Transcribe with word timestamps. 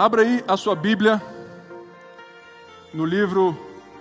Abra 0.00 0.22
aí 0.22 0.42
a 0.48 0.56
sua 0.56 0.74
Bíblia 0.74 1.22
no 2.94 3.04
livro 3.04 3.54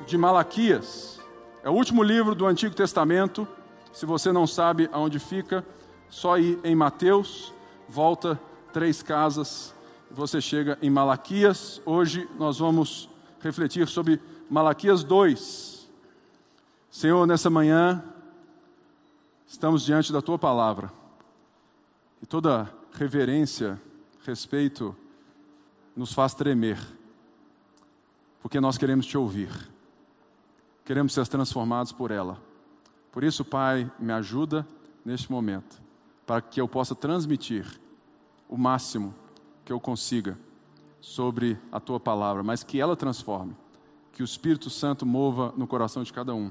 de 0.08 0.18
Malaquias. 0.18 1.20
É 1.62 1.70
o 1.70 1.74
último 1.74 2.02
livro 2.02 2.34
do 2.34 2.46
Antigo 2.46 2.74
Testamento. 2.74 3.46
Se 3.92 4.06
você 4.06 4.32
não 4.32 4.48
sabe 4.48 4.88
aonde 4.94 5.20
fica, 5.20 5.62
só 6.10 6.38
ir 6.38 6.58
em 6.64 6.74
Mateus, 6.74 7.54
volta 7.90 8.40
três 8.72 9.04
casas, 9.04 9.76
você 10.10 10.40
chega 10.40 10.78
em 10.82 10.90
Malaquias. 10.90 11.82
Hoje 11.86 12.30
nós 12.40 12.60
vamos 12.60 13.10
refletir 13.42 13.86
sobre 13.86 14.22
Malaquias 14.50 15.04
2. 15.04 15.90
Senhor, 16.90 17.28
nessa 17.28 17.50
manhã, 17.50 18.02
estamos 19.46 19.84
diante 19.84 20.14
da 20.14 20.22
tua 20.22 20.40
palavra. 20.40 20.94
E 22.24 22.26
toda 22.26 22.74
reverência, 22.94 23.78
respeito, 24.26 24.96
nos 26.00 26.14
faz 26.14 26.34
tremer, 26.34 26.80
porque 28.42 28.62
nós 28.62 28.78
queremos 28.78 29.06
te 29.06 29.18
ouvir, 29.18 29.50
queremos 30.86 31.12
ser 31.12 31.28
transformados 31.28 31.92
por 31.92 32.10
ela. 32.10 32.42
Por 33.12 33.22
isso, 33.22 33.44
Pai, 33.44 33.92
me 34.00 34.14
ajuda 34.14 34.66
neste 35.04 35.30
momento, 35.30 35.82
para 36.26 36.42
que 36.42 36.62
eu 36.62 36.70
possa 36.70 36.96
transmitir 36.96 37.66
o 38.48 38.58
máximo 38.58 39.14
que 39.66 39.74
eu 39.74 39.80
consiga 39.80 40.40
sobre 41.02 41.60
a 41.70 41.82
tua 41.82 42.00
palavra, 42.00 42.44
mas 42.44 42.64
que 42.64 42.80
ela 42.80 42.96
transforme, 42.96 43.54
que 44.14 44.24
o 44.24 44.26
Espírito 44.26 44.70
Santo 44.70 45.06
mova 45.06 45.54
no 45.58 45.68
coração 45.68 46.02
de 46.02 46.14
cada 46.14 46.34
um, 46.34 46.50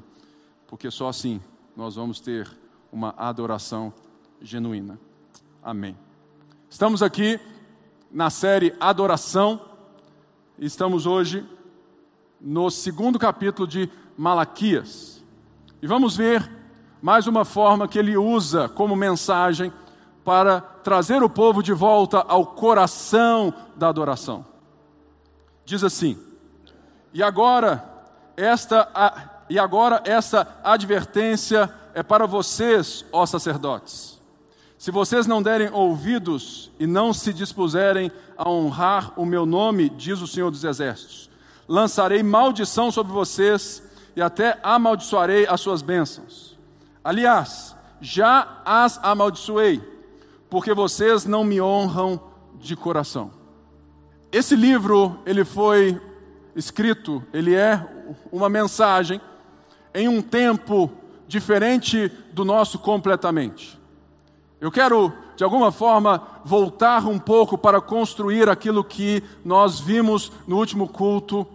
porque 0.67 0.91
só 0.91 1.09
assim 1.09 1.41
nós 1.75 1.95
vamos 1.95 2.21
ter 2.21 2.47
uma 2.93 3.15
adoração 3.17 3.95
genuína. 4.43 5.01
Amém. 5.63 5.97
Estamos 6.69 7.03
aqui 7.03 7.41
na 8.11 8.31
série 8.31 8.75
Adoração, 8.81 9.61
estamos 10.59 11.07
hoje 11.07 11.47
no 12.41 12.71
segundo 12.71 13.19
capítulo 13.19 13.67
de 13.67 13.91
Malaquias. 14.17 15.23
E 15.83 15.87
vamos 15.87 16.17
ver 16.17 16.51
mais 17.01 17.27
uma 17.27 17.45
forma 17.45 17.87
que 17.87 17.99
ele 17.99 18.17
usa 18.17 18.69
como 18.69 18.97
mensagem 18.97 19.73
para 20.25 20.61
trazer 20.61 21.23
o 21.23 21.31
povo 21.31 21.63
de 21.63 21.73
volta 21.73 22.19
ao 22.19 22.47
coração 22.47 23.53
da 23.77 23.89
adoração. 23.89 24.45
Diz 25.65 25.85
assim: 25.85 26.19
E 27.13 27.23
agora 27.23 27.85
esta 28.37 29.45
e 29.49 29.59
agora 29.59 30.03
essa 30.05 30.59
advertência 30.63 31.73
é 31.95 32.03
para 32.03 32.27
vocês, 32.27 33.05
ó 33.13 33.25
sacerdotes. 33.25 34.18
Se 34.79 34.93
vocês 34.93 35.27
não 35.27 35.43
derem 35.43 35.71
ouvidos 35.73 36.71
e 36.79 36.87
não 36.87 37.13
se 37.13 37.33
dispuserem 37.33 38.13
a 38.37 38.49
honrar 38.49 39.13
o 39.19 39.27
meu 39.27 39.45
nome, 39.45 39.89
diz 39.89 40.21
o 40.21 40.27
Senhor 40.27 40.53
dos 40.53 40.63
Exércitos, 40.63 41.29
lançarei 41.67 42.23
maldição 42.23 42.93
sobre 42.93 43.13
vocês 43.13 43.83
e 44.15 44.23
até 44.23 44.57
amaldiçoarei 44.63 45.49
as 45.49 45.61
suas 45.61 45.83
bênçãos. 45.83 46.57
Aliás, 47.03 47.75
já 48.01 48.63
as 48.65 49.01
amaldiçoei, 49.03 49.83
porque 50.49 50.73
vocês 50.73 51.25
não 51.25 51.43
me 51.43 51.61
honram 51.61 52.21
de 52.55 52.77
coração. 52.77 53.33
Esse 54.31 54.55
livro, 54.55 55.19
ele 55.27 55.45
foi 55.45 56.01
escrito, 56.55 57.25
ele 57.33 57.53
é 57.53 57.85
uma 58.31 58.49
mensagem 58.49 59.21
em 59.93 60.07
um 60.07 60.23
tempo 60.23 60.89
diferente 61.27 62.09
do 62.33 62.45
nosso 62.45 62.79
completamente. 62.79 63.78
Eu 64.61 64.73
quero, 64.73 65.13
de 65.37 65.45
alguma 65.45 65.71
forma, 65.71 66.21
voltar 66.45 67.07
um 67.07 67.19
pouco 67.19 67.57
para 67.57 67.81
construir 67.81 68.49
aquilo 68.49 68.83
que 68.83 69.23
nós 69.45 69.79
vimos 69.79 70.33
no 70.49 70.57
último 70.57 70.89
culto, 70.89 71.47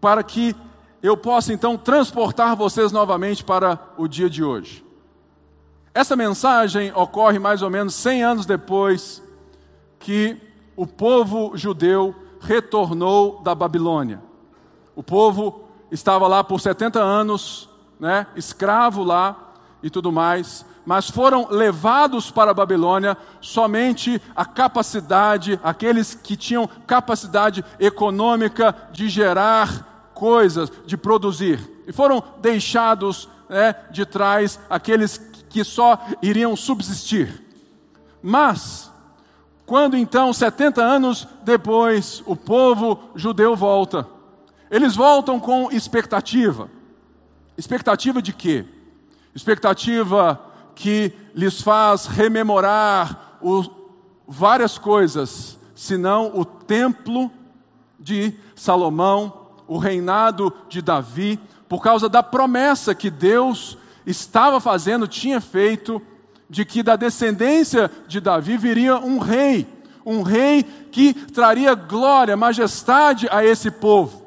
para 0.00 0.22
que 0.22 0.54
eu 1.02 1.16
possa 1.16 1.52
então 1.52 1.76
transportar 1.76 2.54
vocês 2.54 2.92
novamente 2.92 3.42
para 3.42 3.78
o 3.96 4.06
dia 4.06 4.30
de 4.30 4.44
hoje. 4.44 4.84
Essa 5.92 6.14
mensagem 6.14 6.92
ocorre 6.94 7.40
mais 7.40 7.60
ou 7.60 7.68
menos 7.68 7.94
100 7.96 8.22
anos 8.22 8.46
depois 8.46 9.20
que 9.98 10.40
o 10.76 10.86
povo 10.86 11.56
judeu 11.56 12.14
retornou 12.40 13.42
da 13.42 13.54
Babilônia. 13.54 14.22
O 14.94 15.02
povo 15.02 15.64
estava 15.90 16.28
lá 16.28 16.44
por 16.44 16.60
70 16.60 17.00
anos, 17.00 17.68
né, 17.98 18.28
escravo 18.36 19.02
lá 19.02 19.54
e 19.82 19.90
tudo 19.90 20.12
mais 20.12 20.64
mas 20.84 21.08
foram 21.08 21.48
levados 21.50 22.30
para 22.30 22.50
a 22.50 22.54
Babilônia 22.54 23.16
somente 23.40 24.20
a 24.34 24.44
capacidade, 24.44 25.58
aqueles 25.62 26.14
que 26.14 26.36
tinham 26.36 26.68
capacidade 26.86 27.64
econômica 27.78 28.74
de 28.92 29.08
gerar 29.08 30.10
coisas, 30.14 30.70
de 30.84 30.96
produzir. 30.96 31.58
E 31.86 31.92
foram 31.92 32.22
deixados 32.40 33.28
né, 33.48 33.74
de 33.90 34.04
trás 34.04 34.58
aqueles 34.68 35.18
que 35.48 35.62
só 35.62 35.98
iriam 36.20 36.56
subsistir. 36.56 37.42
Mas, 38.22 38.90
quando 39.66 39.96
então, 39.96 40.32
70 40.32 40.82
anos 40.82 41.28
depois, 41.42 42.22
o 42.26 42.34
povo 42.34 43.10
judeu 43.14 43.54
volta, 43.54 44.06
eles 44.70 44.96
voltam 44.96 45.38
com 45.38 45.70
expectativa. 45.70 46.70
Expectativa 47.56 48.22
de 48.22 48.32
quê? 48.32 48.64
Expectativa 49.34 50.40
que 50.74 51.12
lhes 51.34 51.60
faz 51.60 52.06
rememorar 52.06 53.38
o, 53.40 53.64
várias 54.26 54.78
coisas, 54.78 55.58
senão 55.74 56.32
o 56.34 56.44
templo 56.44 57.30
de 57.98 58.34
Salomão, 58.54 59.48
o 59.66 59.78
reinado 59.78 60.52
de 60.68 60.82
Davi, 60.82 61.38
por 61.68 61.82
causa 61.82 62.08
da 62.08 62.22
promessa 62.22 62.94
que 62.94 63.10
Deus 63.10 63.78
estava 64.06 64.60
fazendo, 64.60 65.06
tinha 65.08 65.40
feito, 65.40 66.02
de 66.48 66.64
que 66.64 66.82
da 66.82 66.96
descendência 66.96 67.90
de 68.06 68.20
Davi 68.20 68.58
viria 68.58 68.96
um 68.98 69.18
rei, 69.18 69.66
um 70.04 70.22
rei 70.22 70.62
que 70.62 71.14
traria 71.14 71.74
glória, 71.74 72.36
majestade 72.36 73.26
a 73.30 73.44
esse 73.44 73.70
povo. 73.70 74.22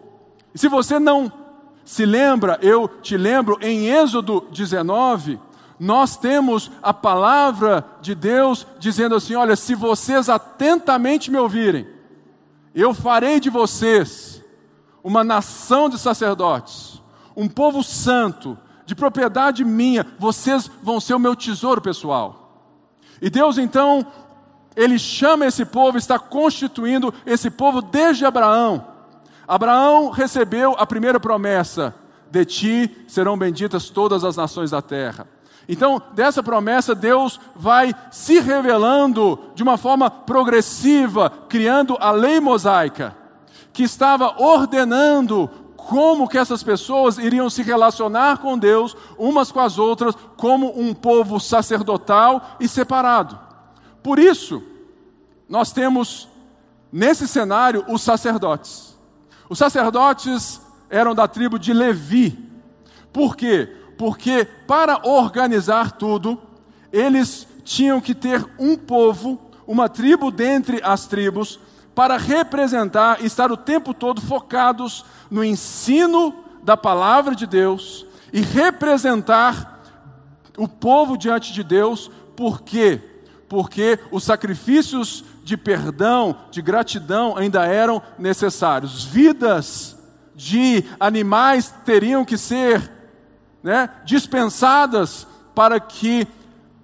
E 0.54 0.58
se 0.58 0.68
você 0.68 0.98
não 0.98 1.32
se 1.84 2.04
lembra, 2.04 2.58
eu 2.64 2.88
te 2.88 3.16
lembro, 3.16 3.60
em 3.62 3.90
Êxodo 3.90 4.48
19, 4.52 5.40
nós 5.80 6.16
temos 6.16 6.72
a 6.82 6.94
palavra 6.94 7.86
de 8.02 8.16
Deus 8.16 8.66
dizendo 8.80 9.16
assim: 9.16 9.36
olha, 9.36 9.56
se 9.56 9.76
vocês 9.76 10.30
atentamente 10.30 11.30
me 11.30 11.38
ouvirem, 11.38 11.88
eu 12.74 12.94
farei 12.94 13.40
de 13.40 13.50
vocês 13.50 14.44
uma 15.04 15.24
nação 15.24 15.90
de 15.90 16.00
sacerdotes, 16.00 17.02
um 17.36 17.48
povo 17.48 17.84
santo, 17.84 18.58
de 18.86 18.96
propriedade 18.96 19.64
minha, 19.64 20.06
vocês 20.18 20.70
vão 20.82 21.00
ser 21.00 21.14
o 21.14 21.20
meu 21.20 21.36
tesouro 21.36 21.82
pessoal. 21.82 22.74
E 23.22 23.30
Deus 23.30 23.58
então, 23.58 24.06
Ele 24.76 24.98
chama 24.98 25.46
esse 25.46 25.66
povo, 25.66 25.98
está 25.98 26.18
constituindo 26.18 27.14
esse 27.26 27.50
povo 27.50 27.82
desde 27.82 28.26
Abraão. 28.26 28.86
Abraão 29.48 30.10
recebeu 30.10 30.76
a 30.78 30.86
primeira 30.86 31.20
promessa: 31.20 31.94
de 32.32 32.46
ti 32.46 33.06
serão 33.08 33.38
benditas 33.38 33.90
todas 33.90 34.24
as 34.24 34.38
nações 34.38 34.72
da 34.72 34.82
terra. 34.82 35.35
Então, 35.68 36.02
dessa 36.14 36.44
promessa, 36.44 36.94
Deus 36.94 37.40
vai 37.56 37.94
se 38.12 38.40
revelando 38.40 39.40
de 39.56 39.64
uma 39.64 39.78
forma 39.78 40.10
progressiva, 40.10 41.30
criando 41.50 41.98
a 42.00 42.12
lei 42.12 42.40
mosaica, 42.40 43.16
que 43.74 43.84
estava 43.84 44.42
ordenando 44.42 45.50
como 45.76 46.28
que 46.28 46.38
essas 46.38 46.64
pessoas 46.64 47.18
iriam 47.18 47.50
se 47.50 47.62
relacionar 47.62 48.40
com 48.40 48.58
Deus 48.58 48.96
umas 49.18 49.52
com 49.52 49.60
as 49.60 49.78
outras, 49.78 50.16
como 50.36 50.80
um 50.80 50.94
povo 50.94 51.40
sacerdotal 51.40 52.58
e 52.60 52.68
separado. 52.68 53.40
Por 54.02 54.18
isso, 54.18 54.64
nós 55.48 55.72
temos 55.72 56.28
nesse 56.92 57.28
cenário 57.28 57.86
os 57.88 58.02
sacerdotes. 58.02 58.98
Os 59.48 59.60
sacerdotes 59.60 60.62
eram 60.90 61.14
da 61.14 61.28
tribo 61.28 61.60
de 61.60 61.74
Levi. 61.74 62.38
Por 63.14 63.36
quê? 63.36 63.76
Porque 63.98 64.46
para 64.68 65.08
organizar 65.08 65.92
tudo, 65.92 66.42
eles 66.92 67.48
tinham 67.64 68.00
que 68.00 68.14
ter 68.14 68.46
um 68.60 68.78
povo, 68.78 69.40
uma 69.68 69.90
tribo 69.90 70.32
dentre 70.32 70.80
as 70.84 71.08
tribos, 71.08 71.60
para 71.94 72.18
representar 72.18 73.22
e 73.22 73.26
estar 73.26 73.52
o 73.52 73.58
tempo 73.58 73.94
todo 73.94 74.22
focados 74.22 75.06
no 75.32 75.44
ensino 75.44 76.34
da 76.62 76.76
palavra 76.76 77.34
de 77.34 77.48
Deus 77.48 78.06
e 78.34 78.42
representar 78.42 79.82
o 80.58 80.68
povo 80.68 81.18
diante 81.18 81.54
de 81.54 81.64
Deus, 81.64 82.12
por 82.36 82.62
quê? 82.62 83.02
Porque 83.48 84.00
os 84.12 84.24
sacrifícios 84.24 85.24
de 85.44 85.56
perdão, 85.56 86.36
de 86.52 86.62
gratidão 86.62 87.38
ainda 87.38 87.66
eram 87.66 88.02
necessários. 88.18 89.04
Vidas 89.04 89.98
de 90.36 90.84
animais 91.00 91.74
teriam 91.86 92.26
que 92.26 92.38
ser 92.38 92.92
né, 93.66 93.90
dispensadas 94.06 95.26
para 95.56 95.80
que 95.80 96.28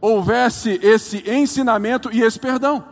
houvesse 0.01 0.79
esse 0.81 1.23
ensinamento 1.29 2.09
e 2.11 2.23
esse 2.23 2.39
perdão. 2.39 2.83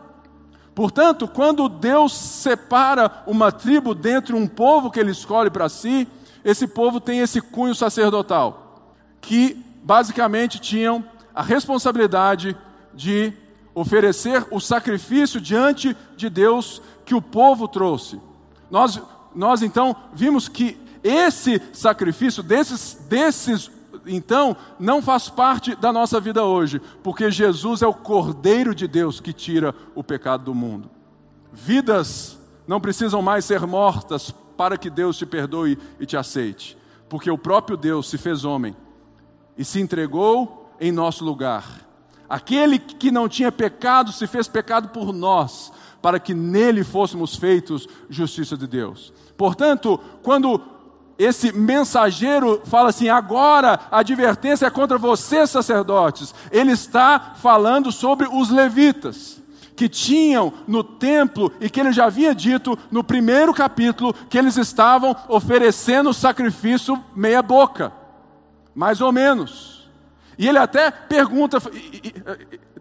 Portanto, 0.76 1.26
quando 1.26 1.68
Deus 1.68 2.12
separa 2.12 3.24
uma 3.26 3.50
tribo 3.50 3.92
dentro 3.92 4.36
de 4.36 4.40
um 4.40 4.46
povo 4.46 4.92
que 4.92 5.00
ele 5.00 5.10
escolhe 5.10 5.50
para 5.50 5.68
si, 5.68 6.06
esse 6.44 6.68
povo 6.68 7.00
tem 7.00 7.18
esse 7.18 7.40
cunho 7.40 7.74
sacerdotal, 7.74 8.94
que 9.20 9.60
basicamente 9.82 10.60
tinham 10.60 11.04
a 11.34 11.42
responsabilidade 11.42 12.56
de 12.94 13.32
oferecer 13.74 14.46
o 14.52 14.60
sacrifício 14.60 15.40
diante 15.40 15.96
de 16.16 16.30
Deus 16.30 16.80
que 17.04 17.14
o 17.14 17.20
povo 17.20 17.66
trouxe. 17.66 18.20
Nós, 18.70 19.02
nós 19.34 19.62
então 19.62 19.96
vimos 20.12 20.48
que 20.48 20.78
esse 21.02 21.60
sacrifício 21.72 22.40
desses, 22.40 22.94
desses 23.08 23.79
então 24.06 24.56
não 24.78 25.02
faz 25.02 25.28
parte 25.28 25.74
da 25.74 25.92
nossa 25.92 26.20
vida 26.20 26.44
hoje, 26.44 26.80
porque 27.02 27.30
Jesus 27.30 27.82
é 27.82 27.86
o 27.86 27.94
Cordeiro 27.94 28.74
de 28.74 28.86
Deus 28.86 29.20
que 29.20 29.32
tira 29.32 29.74
o 29.94 30.02
pecado 30.02 30.44
do 30.44 30.54
mundo. 30.54 30.90
Vidas 31.52 32.38
não 32.66 32.80
precisam 32.80 33.20
mais 33.20 33.44
ser 33.44 33.66
mortas 33.66 34.30
para 34.56 34.76
que 34.76 34.90
Deus 34.90 35.16
te 35.16 35.26
perdoe 35.26 35.78
e 35.98 36.06
te 36.06 36.16
aceite, 36.16 36.76
porque 37.08 37.30
o 37.30 37.38
próprio 37.38 37.76
Deus 37.76 38.08
se 38.08 38.18
fez 38.18 38.44
homem 38.44 38.76
e 39.56 39.64
se 39.64 39.80
entregou 39.80 40.70
em 40.80 40.92
nosso 40.92 41.24
lugar. 41.24 41.86
Aquele 42.28 42.78
que 42.78 43.10
não 43.10 43.28
tinha 43.28 43.50
pecado 43.50 44.12
se 44.12 44.26
fez 44.26 44.46
pecado 44.46 44.90
por 44.90 45.12
nós, 45.12 45.72
para 46.00 46.20
que 46.20 46.32
nele 46.32 46.84
fôssemos 46.84 47.34
feitos 47.34 47.88
justiça 48.08 48.56
de 48.56 48.66
Deus. 48.66 49.12
Portanto, 49.36 49.98
quando 50.22 50.60
esse 51.22 51.52
mensageiro 51.52 52.62
fala 52.64 52.88
assim: 52.88 53.10
agora 53.10 53.78
a 53.90 53.98
advertência 53.98 54.64
é 54.64 54.70
contra 54.70 54.96
vocês, 54.96 55.50
sacerdotes. 55.50 56.34
Ele 56.50 56.72
está 56.72 57.34
falando 57.36 57.92
sobre 57.92 58.26
os 58.26 58.48
levitas, 58.48 59.38
que 59.76 59.86
tinham 59.86 60.50
no 60.66 60.82
templo, 60.82 61.52
e 61.60 61.68
que 61.68 61.78
ele 61.78 61.92
já 61.92 62.06
havia 62.06 62.34
dito 62.34 62.78
no 62.90 63.04
primeiro 63.04 63.52
capítulo, 63.52 64.14
que 64.30 64.38
eles 64.38 64.56
estavam 64.56 65.14
oferecendo 65.28 66.14
sacrifício 66.14 66.98
meia-boca, 67.14 67.92
mais 68.74 69.02
ou 69.02 69.12
menos. 69.12 69.90
E 70.38 70.48
ele 70.48 70.56
até 70.56 70.90
pergunta, 70.90 71.58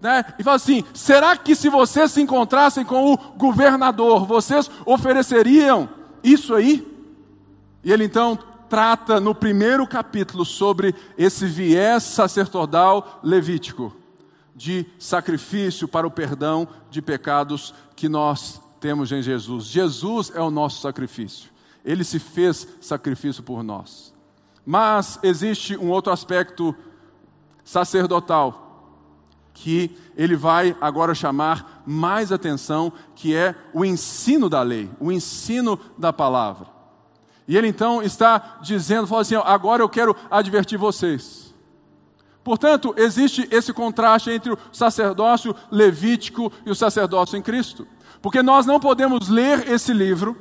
né, 0.02 0.24
e 0.40 0.44
fala 0.44 0.56
assim: 0.56 0.86
será 0.94 1.36
que 1.36 1.56
se 1.56 1.68
vocês 1.68 2.10
se 2.10 2.22
encontrassem 2.22 2.86
com 2.86 3.12
o 3.12 3.18
governador, 3.36 4.26
vocês 4.26 4.72
ofereceriam 4.86 5.90
isso 6.24 6.56
aí? 6.56 6.99
E 7.84 7.92
ele 7.92 8.04
então 8.04 8.38
trata 8.70 9.20
no 9.20 9.34
primeiro 9.34 9.88
capítulo 9.88 10.46
sobre 10.46 10.94
esse 11.18 11.46
viés 11.48 12.04
sacerdotal 12.04 13.20
levítico 13.24 13.96
de 14.56 14.86
sacrifício 15.00 15.88
para 15.88 16.06
o 16.06 16.12
perdão 16.12 16.68
de 16.90 17.02
pecados 17.02 17.74
que 17.96 18.10
nós 18.10 18.62
temos 18.80 19.12
em 19.12 19.22
Jesus. 19.22 19.66
Jesus 19.66 20.32
é 20.36 20.42
o 20.42 20.52
nosso 20.52 20.82
sacrifício. 20.82 21.50
Ele 21.84 22.04
se 22.04 22.20
fez 22.20 22.68
sacrifício 22.82 23.42
por 23.42 23.64
nós. 23.64 24.14
Mas 24.66 25.18
existe 25.24 25.76
um 25.78 25.90
outro 25.90 26.12
aspecto 26.12 26.76
sacerdotal 27.64 28.68
que 29.54 29.98
ele 30.16 30.36
vai 30.36 30.76
agora 30.80 31.16
chamar 31.16 31.84
mais 31.86 32.32
atenção, 32.32 32.94
que 33.16 33.36
é 33.36 33.56
o 33.74 33.84
ensino 33.84 34.50
da 34.50 34.62
lei, 34.62 34.90
o 35.00 35.12
ensino 35.12 35.80
da 35.98 36.14
palavra. 36.14 36.79
E 37.50 37.58
ele 37.58 37.68
então 37.68 38.04
está 38.04 38.60
dizendo, 38.62 39.08
fala 39.08 39.24
assim: 39.24 39.34
agora 39.34 39.82
eu 39.82 39.90
quero 39.90 40.16
advertir 40.30 40.78
vocês. 40.78 41.52
Portanto, 42.44 42.94
existe 42.96 43.48
esse 43.50 43.74
contraste 43.74 44.30
entre 44.30 44.52
o 44.52 44.58
sacerdócio 44.72 45.56
levítico 45.72 46.54
e 46.64 46.70
o 46.70 46.76
sacerdócio 46.76 47.36
em 47.36 47.42
Cristo. 47.42 47.88
Porque 48.22 48.44
nós 48.44 48.68
não 48.68 48.80
podemos 48.80 49.30
ler 49.30 49.68
esse 49.68 49.92
livro 49.92 50.38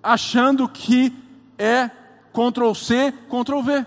achando 0.00 0.68
que 0.68 1.12
é 1.58 1.90
Ctrl 2.32 2.72
C, 2.72 3.12
Ctrl 3.28 3.60
V. 3.60 3.86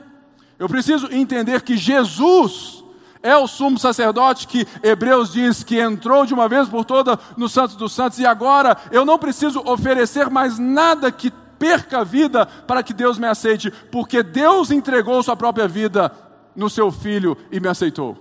Eu 0.60 0.68
preciso 0.68 1.08
entender 1.10 1.62
que 1.62 1.78
Jesus 1.78 2.84
é 3.24 3.38
o 3.38 3.48
sumo 3.48 3.80
sacerdote 3.80 4.46
que 4.46 4.68
Hebreus 4.84 5.32
diz 5.32 5.64
que 5.64 5.80
entrou 5.80 6.26
de 6.26 6.34
uma 6.34 6.50
vez 6.50 6.68
por 6.68 6.84
toda 6.84 7.18
no 7.38 7.48
Santos 7.48 7.78
dos 7.78 7.94
Santos 7.94 8.20
e 8.20 8.26
agora 8.26 8.76
eu 8.92 9.06
não 9.06 9.18
preciso 9.18 9.62
oferecer 9.66 10.30
mais 10.30 10.60
nada 10.60 11.12
que 11.12 11.32
perca 11.62 12.00
a 12.00 12.04
vida 12.04 12.44
para 12.44 12.82
que 12.82 12.92
Deus 12.92 13.20
me 13.20 13.28
aceite, 13.28 13.70
porque 13.92 14.24
Deus 14.24 14.72
entregou 14.72 15.22
sua 15.22 15.36
própria 15.36 15.68
vida 15.68 16.12
no 16.56 16.72
seu 16.72 16.92
filho 16.92 17.38
e 17.52 17.60
me 17.60 17.68
aceitou. 17.68 18.18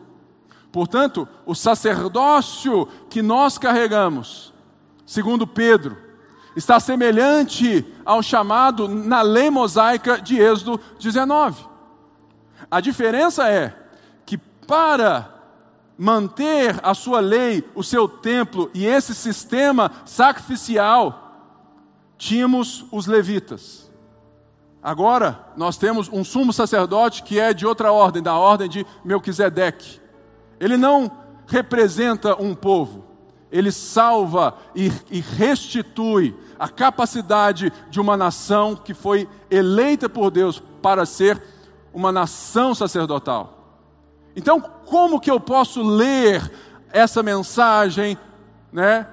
Portanto, 0.71 1.27
o 1.47 1.55
sacerdócio 1.55 2.87
que 3.09 3.23
nós 3.23 3.57
carregamos, 3.57 4.53
segundo 5.07 5.47
Pedro, 5.47 5.97
está 6.55 6.79
semelhante 6.79 7.87
ao 8.05 8.23
chamado 8.23 8.87
na 8.87 9.23
lei 9.23 9.49
mosaica 9.49 10.21
de 10.21 10.39
Êxodo 10.39 10.79
19. 10.99 11.65
A 12.71 12.79
diferença 12.79 13.49
é 13.49 13.75
que 14.27 14.37
para 14.37 15.35
manter 15.97 16.79
a 16.83 16.93
sua 16.93 17.21
lei, 17.21 17.67
o 17.75 17.83
seu 17.83 18.07
templo 18.07 18.71
e 18.75 18.85
esse 18.85 19.15
sistema 19.15 19.91
sacrificial, 20.05 21.30
tínhamos 22.21 22.85
os 22.93 23.07
levitas. 23.07 23.91
Agora 24.83 25.41
nós 25.57 25.79
temos 25.79 26.07
um 26.13 26.23
sumo 26.23 26.53
sacerdote 26.53 27.23
que 27.23 27.41
é 27.41 27.55
de 27.55 27.67
outra 27.67 27.93
ordem, 27.93 28.23
da 28.23 28.35
ordem 28.35 28.69
de 28.69 28.87
Melquisedeque. 29.03 29.99
Ele 30.61 30.77
não 30.77 31.11
representa 31.47 32.41
um 32.41 32.55
povo, 32.55 33.07
ele 33.51 33.73
salva 33.73 34.55
e, 34.75 34.93
e 35.11 35.21
restitui 35.21 36.37
a 36.59 36.69
capacidade 36.69 37.73
de 37.89 37.99
uma 37.99 38.19
nação 38.19 38.77
que 38.77 38.93
foi 38.93 39.27
eleita 39.51 40.07
por 40.07 40.31
Deus 40.31 40.63
para 40.83 41.07
ser 41.07 41.43
uma 41.93 42.13
nação 42.13 42.75
sacerdotal. 42.75 43.79
Então, 44.37 44.61
como 44.61 45.19
que 45.19 45.31
eu 45.31 45.41
posso 45.41 45.83
ler 45.83 46.53
essa 46.93 47.23
mensagem, 47.23 48.19
né, 48.71 49.07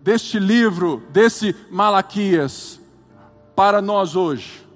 deste 0.00 0.38
livro, 0.38 1.02
desse 1.10 1.54
Malaquias, 1.70 2.80
para 3.54 3.82
nós 3.82 4.16
hoje? 4.16 4.66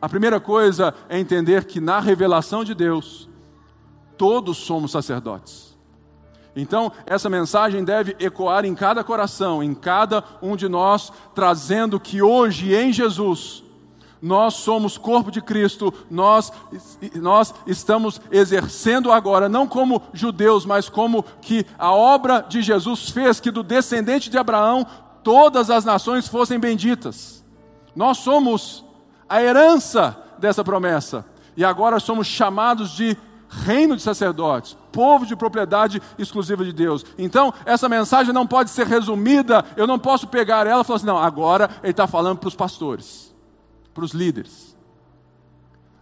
A 0.00 0.08
primeira 0.08 0.38
coisa 0.38 0.94
é 1.08 1.18
entender 1.18 1.64
que 1.64 1.80
na 1.80 2.00
revelação 2.00 2.64
de 2.64 2.74
Deus, 2.74 3.28
todos 4.16 4.58
somos 4.58 4.90
sacerdotes. 4.90 5.76
Então, 6.54 6.90
essa 7.04 7.28
mensagem 7.28 7.84
deve 7.84 8.16
ecoar 8.18 8.64
em 8.64 8.74
cada 8.74 9.04
coração, 9.04 9.62
em 9.62 9.74
cada 9.74 10.24
um 10.40 10.56
de 10.56 10.68
nós, 10.68 11.12
trazendo 11.34 12.00
que 12.00 12.22
hoje 12.22 12.74
em 12.74 12.92
Jesus, 12.92 13.62
nós 14.20 14.54
somos 14.54 14.96
corpo 14.96 15.30
de 15.30 15.40
Cristo, 15.40 15.92
nós, 16.10 16.52
nós 17.14 17.54
estamos 17.66 18.20
exercendo 18.30 19.12
agora, 19.12 19.48
não 19.48 19.66
como 19.66 20.02
judeus, 20.12 20.64
mas 20.64 20.88
como 20.88 21.22
que 21.40 21.66
a 21.78 21.92
obra 21.92 22.44
de 22.48 22.62
Jesus 22.62 23.10
fez 23.10 23.40
que 23.40 23.50
do 23.50 23.62
descendente 23.62 24.30
de 24.30 24.38
Abraão 24.38 24.86
todas 25.22 25.70
as 25.70 25.84
nações 25.84 26.28
fossem 26.28 26.58
benditas. 26.58 27.44
Nós 27.94 28.18
somos 28.18 28.84
a 29.28 29.42
herança 29.42 30.16
dessa 30.38 30.64
promessa 30.64 31.24
e 31.56 31.64
agora 31.64 31.98
somos 32.00 32.26
chamados 32.26 32.90
de 32.90 33.16
reino 33.48 33.96
de 33.96 34.02
sacerdotes, 34.02 34.76
povo 34.92 35.24
de 35.24 35.36
propriedade 35.36 36.02
exclusiva 36.18 36.64
de 36.64 36.72
Deus. 36.72 37.04
Então, 37.16 37.54
essa 37.64 37.88
mensagem 37.88 38.32
não 38.32 38.46
pode 38.46 38.70
ser 38.70 38.86
resumida, 38.86 39.64
eu 39.76 39.86
não 39.86 39.98
posso 39.98 40.26
pegar 40.26 40.66
ela 40.66 40.82
e 40.82 40.84
falar 40.84 40.96
assim, 40.96 41.06
não, 41.06 41.18
agora 41.18 41.70
ele 41.82 41.92
está 41.92 42.06
falando 42.06 42.38
para 42.38 42.48
os 42.48 42.54
pastores 42.54 43.35
para 43.96 44.04
os 44.04 44.12
líderes. 44.12 44.76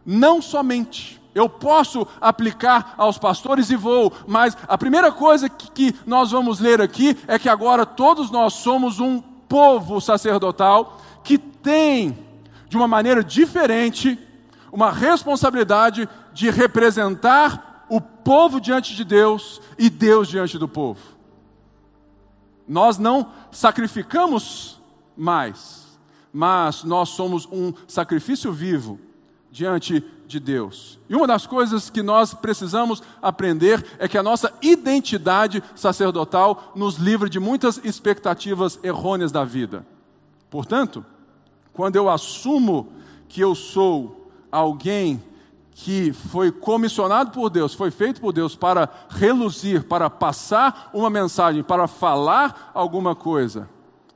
Não 0.05 0.43
somente. 0.43 1.23
Eu 1.33 1.49
posso 1.49 2.07
aplicar 2.21 2.95
aos 2.97 3.19
pastores 3.19 3.71
e 3.71 3.77
vou, 3.77 4.13
mas 4.27 4.57
a 4.69 4.77
primeira 4.77 5.11
coisa 5.11 5.49
que, 5.49 5.71
que 5.71 5.95
nós 6.05 6.33
vamos 6.33 6.61
ler 6.61 6.81
aqui 6.81 7.17
é 7.27 7.39
que 7.39 7.49
agora 7.49 7.87
todos 7.87 8.31
nós 8.31 8.55
somos 8.55 9.01
um 9.01 9.21
povo 9.21 10.01
sacerdotal 10.01 11.01
que 11.23 11.39
tem, 11.39 12.19
de 12.69 12.77
uma 12.77 12.87
maneira 12.87 13.23
diferente, 13.23 14.19
uma 14.73 14.93
responsabilidade 14.93 16.09
de 16.33 16.51
representar 16.51 17.87
o 17.89 18.01
povo 18.01 18.61
diante 18.61 18.95
de 18.95 19.05
Deus 19.05 19.61
e 19.79 19.89
Deus 19.89 20.29
diante 20.29 20.59
do 20.59 20.69
povo. 20.69 21.01
Nós 22.67 22.97
não 22.97 23.31
sacrificamos 23.51 24.81
mais 25.17 25.84
mas 26.35 26.83
nós 26.83 27.11
somos 27.11 27.47
um 27.47 27.73
sacrifício 27.87 28.53
vivo 28.53 28.99
diante 29.53 30.05
de 30.27 30.41
Deus. 30.41 30.99
E 31.09 31.15
uma 31.15 31.29
das 31.29 31.47
coisas 31.47 31.89
que 31.89 32.03
nós 32.03 32.35
precisamos 32.35 33.01
aprender 33.23 33.87
é 34.01 34.09
que 34.09 34.19
a 34.19 34.23
nossa 34.23 34.53
identidade 34.61 35.63
sacerdotal 35.77 36.73
nos 36.75 36.97
livra 36.97 37.31
de 37.31 37.39
muitas 37.39 37.81
expectativas 37.85 38.81
errôneas 38.83 39.31
da 39.31 39.45
vida. 39.45 39.87
Portanto, 40.51 41.07
quando 41.73 41.95
eu 41.95 42.11
assumo 42.11 42.89
que 43.29 43.41
eu 43.41 43.55
sou 43.55 44.29
alguém 44.51 45.23
que 45.71 46.13
foi 46.13 46.51
comissionado 46.51 47.31
por 47.31 47.49
Deus, 47.49 47.75
foi 47.75 47.93
feito 47.93 48.21
por 48.21 48.33
Deus 48.33 48.57
para 48.57 48.89
reluzir, 49.09 49.85
para 49.85 50.11
passar 50.11 50.91
uma 50.93 51.11
mensagem, 51.11 51.63
para 51.63 51.87
falar 51.87 52.73
alguma 52.75 53.15
coisa, 53.15 53.69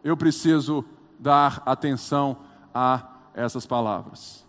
eu 0.03 0.17
preciso 0.17 0.85
dar 1.19 1.63
atenção 1.67 2.37
a 2.75 3.03
essas 3.35 3.67
palavras. 3.67 4.47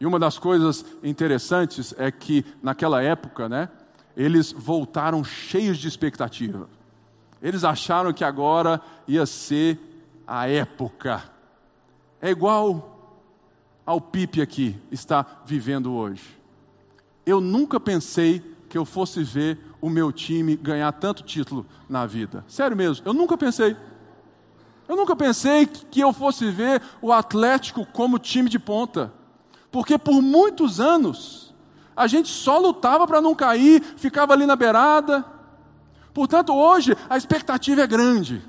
E 0.00 0.06
uma 0.06 0.18
das 0.18 0.38
coisas 0.38 0.84
interessantes 1.02 1.94
é 1.98 2.10
que 2.10 2.44
naquela 2.62 3.02
época, 3.02 3.48
né, 3.48 3.68
eles 4.16 4.52
voltaram 4.52 5.22
cheios 5.24 5.78
de 5.78 5.88
expectativa. 5.88 6.68
Eles 7.42 7.64
acharam 7.64 8.12
que 8.12 8.24
agora 8.24 8.80
ia 9.06 9.26
ser 9.26 9.78
a 10.26 10.48
época. 10.48 11.22
É 12.20 12.30
igual 12.30 12.96
ao 13.86 14.00
Pipe 14.00 14.42
aqui 14.42 14.76
está 14.90 15.24
vivendo 15.46 15.92
hoje. 15.92 16.38
Eu 17.24 17.40
nunca 17.40 17.80
pensei 17.80 18.42
que 18.68 18.76
eu 18.76 18.84
fosse 18.84 19.22
ver 19.22 19.58
o 19.80 19.88
meu 19.88 20.12
time 20.12 20.56
ganhar 20.56 20.92
tanto 20.92 21.22
título 21.22 21.64
na 21.88 22.04
vida. 22.04 22.44
Sério 22.48 22.76
mesmo, 22.76 23.06
eu 23.06 23.14
nunca 23.14 23.36
pensei. 23.38 23.76
Eu 24.88 24.96
nunca 24.96 25.14
pensei 25.14 25.66
que 25.66 26.00
eu 26.00 26.14
fosse 26.14 26.50
ver 26.50 26.80
o 27.02 27.12
Atlético 27.12 27.84
como 27.84 28.18
time 28.18 28.48
de 28.48 28.58
ponta. 28.58 29.12
Porque 29.70 29.98
por 29.98 30.22
muitos 30.22 30.80
anos 30.80 31.54
a 31.94 32.06
gente 32.06 32.28
só 32.28 32.58
lutava 32.58 33.06
para 33.06 33.20
não 33.20 33.34
cair, 33.34 33.82
ficava 33.82 34.32
ali 34.32 34.46
na 34.46 34.56
beirada. 34.56 35.24
Portanto, 36.14 36.54
hoje 36.54 36.96
a 37.10 37.16
expectativa 37.18 37.82
é 37.82 37.86
grande. 37.86 38.42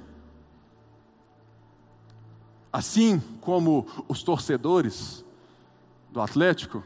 Assim 2.72 3.22
como 3.42 3.86
os 4.08 4.24
torcedores 4.24 5.26
do 6.12 6.22
Atlético, 6.22 6.84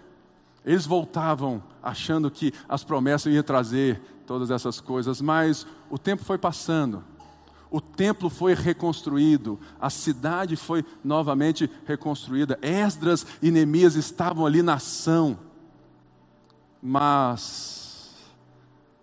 eles 0.66 0.86
voltavam 0.86 1.62
achando 1.82 2.32
que 2.32 2.54
as 2.68 2.84
promessas 2.84 3.32
iam 3.32 3.44
trazer 3.44 4.02
todas 4.26 4.50
essas 4.50 4.80
coisas, 4.80 5.22
mas 5.22 5.68
o 5.90 5.98
tempo 6.00 6.24
foi 6.24 6.38
passando. 6.38 7.04
O 7.74 7.82
templo 7.82 8.30
foi 8.30 8.54
reconstruído, 8.54 9.60
a 9.82 9.90
cidade 9.90 10.56
foi 10.56 10.86
novamente 11.04 11.68
reconstruída. 11.88 12.60
Esdras 12.62 13.26
e 13.42 13.50
Neemias 13.50 13.96
estavam 13.96 14.46
ali 14.46 14.62
na 14.62 14.76
ação. 14.76 15.40
Mas 16.80 18.14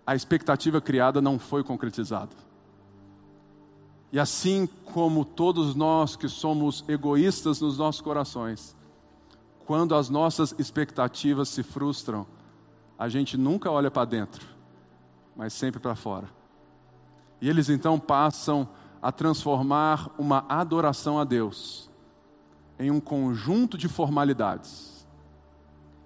a 0.07 0.15
expectativa 0.15 0.79
criada 0.79 1.19
não 1.19 1.37
foi 1.37 1.65
concretizada. 1.65 2.33
E 4.09 4.17
assim 4.17 4.69
como 4.85 5.25
todos 5.25 5.75
nós 5.75 6.15
que 6.15 6.29
somos 6.29 6.85
egoístas 6.87 7.59
nos 7.59 7.77
nossos 7.77 7.99
corações, 7.99 8.73
quando 9.65 9.95
as 9.95 10.07
nossas 10.07 10.55
expectativas 10.57 11.49
se 11.49 11.61
frustram, 11.61 12.25
a 12.97 13.09
gente 13.09 13.35
nunca 13.35 13.69
olha 13.69 13.91
para 13.91 14.05
dentro, 14.05 14.47
mas 15.35 15.51
sempre 15.51 15.81
para 15.81 15.93
fora. 15.93 16.40
E 17.41 17.49
eles 17.49 17.69
então 17.69 17.99
passam 17.99 18.69
a 19.01 19.11
transformar 19.11 20.11
uma 20.17 20.45
adoração 20.47 21.17
a 21.17 21.23
Deus 21.23 21.89
em 22.79 22.91
um 22.91 22.99
conjunto 22.99 23.77
de 23.77 23.87
formalidades, 23.87 25.05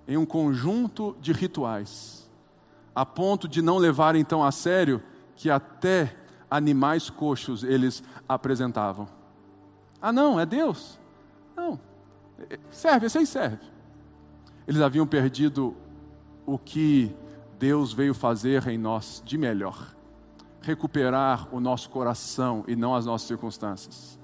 em 0.08 0.18
um 0.18 0.26
conjunto 0.26 1.16
de 1.20 1.34
rituais, 1.34 2.30
a 2.94 3.06
ponto 3.06 3.48
de 3.48 3.62
não 3.62 3.78
levar 3.78 4.16
então 4.16 4.44
a 4.44 4.52
sério 4.52 5.04
que 5.36 5.50
até 5.50 6.16
animais 6.50 7.10
coxos 7.10 7.64
eles 7.64 8.02
apresentavam. 8.28 9.08
Ah, 10.02 10.14
não, 10.14 10.40
é 10.40 10.46
Deus? 10.46 11.00
Não, 11.56 11.80
Serve, 12.70 13.06
esse 13.06 13.18
aí 13.18 13.26
serve. 13.26 13.66
Eles 14.68 14.82
haviam 14.82 15.08
perdido 15.08 15.76
o 16.46 16.58
que 16.58 17.16
Deus 17.58 17.94
veio 17.94 18.14
fazer 18.14 18.68
em 18.68 18.78
nós 18.78 19.22
de 19.26 19.38
melhor 19.38 19.95
recuperar 20.66 21.48
o 21.54 21.60
nosso 21.60 21.90
coração 21.90 22.64
e 22.68 22.76
não 22.76 22.96
as 22.96 23.06
nossas 23.06 23.28
circunstâncias. 23.28 24.20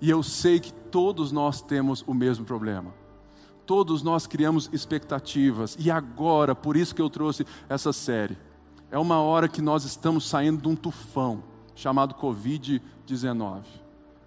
E 0.00 0.10
eu 0.10 0.22
sei 0.22 0.58
que 0.58 0.72
todos 0.72 1.30
nós 1.30 1.62
temos 1.62 2.02
o 2.06 2.12
mesmo 2.12 2.44
problema. 2.44 2.92
Todos 3.64 4.02
nós 4.02 4.26
criamos 4.26 4.68
expectativas, 4.72 5.76
e 5.78 5.90
agora, 5.90 6.54
por 6.54 6.76
isso 6.76 6.94
que 6.94 7.02
eu 7.02 7.10
trouxe 7.10 7.46
essa 7.68 7.92
série, 7.92 8.36
é 8.90 8.98
uma 8.98 9.20
hora 9.20 9.48
que 9.48 9.62
nós 9.62 9.84
estamos 9.84 10.28
saindo 10.28 10.60
de 10.62 10.68
um 10.68 10.76
tufão 10.76 11.42
chamado 11.74 12.14
Covid-19. 12.14 13.62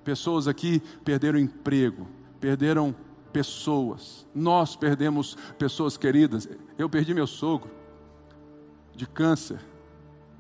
Pessoas 0.04 0.48
aqui 0.48 0.82
perderam 1.04 1.40
emprego, 1.40 2.08
perderam 2.40 2.96
pessoas. 3.32 4.26
Nós 4.34 4.76
perdemos 4.76 5.38
pessoas 5.58 5.98
queridas. 5.98 6.48
Eu 6.78 6.90
perdi 6.90 7.14
meu 7.14 7.28
sogro 7.28 7.70
de 8.96 9.06
câncer. 9.08 9.60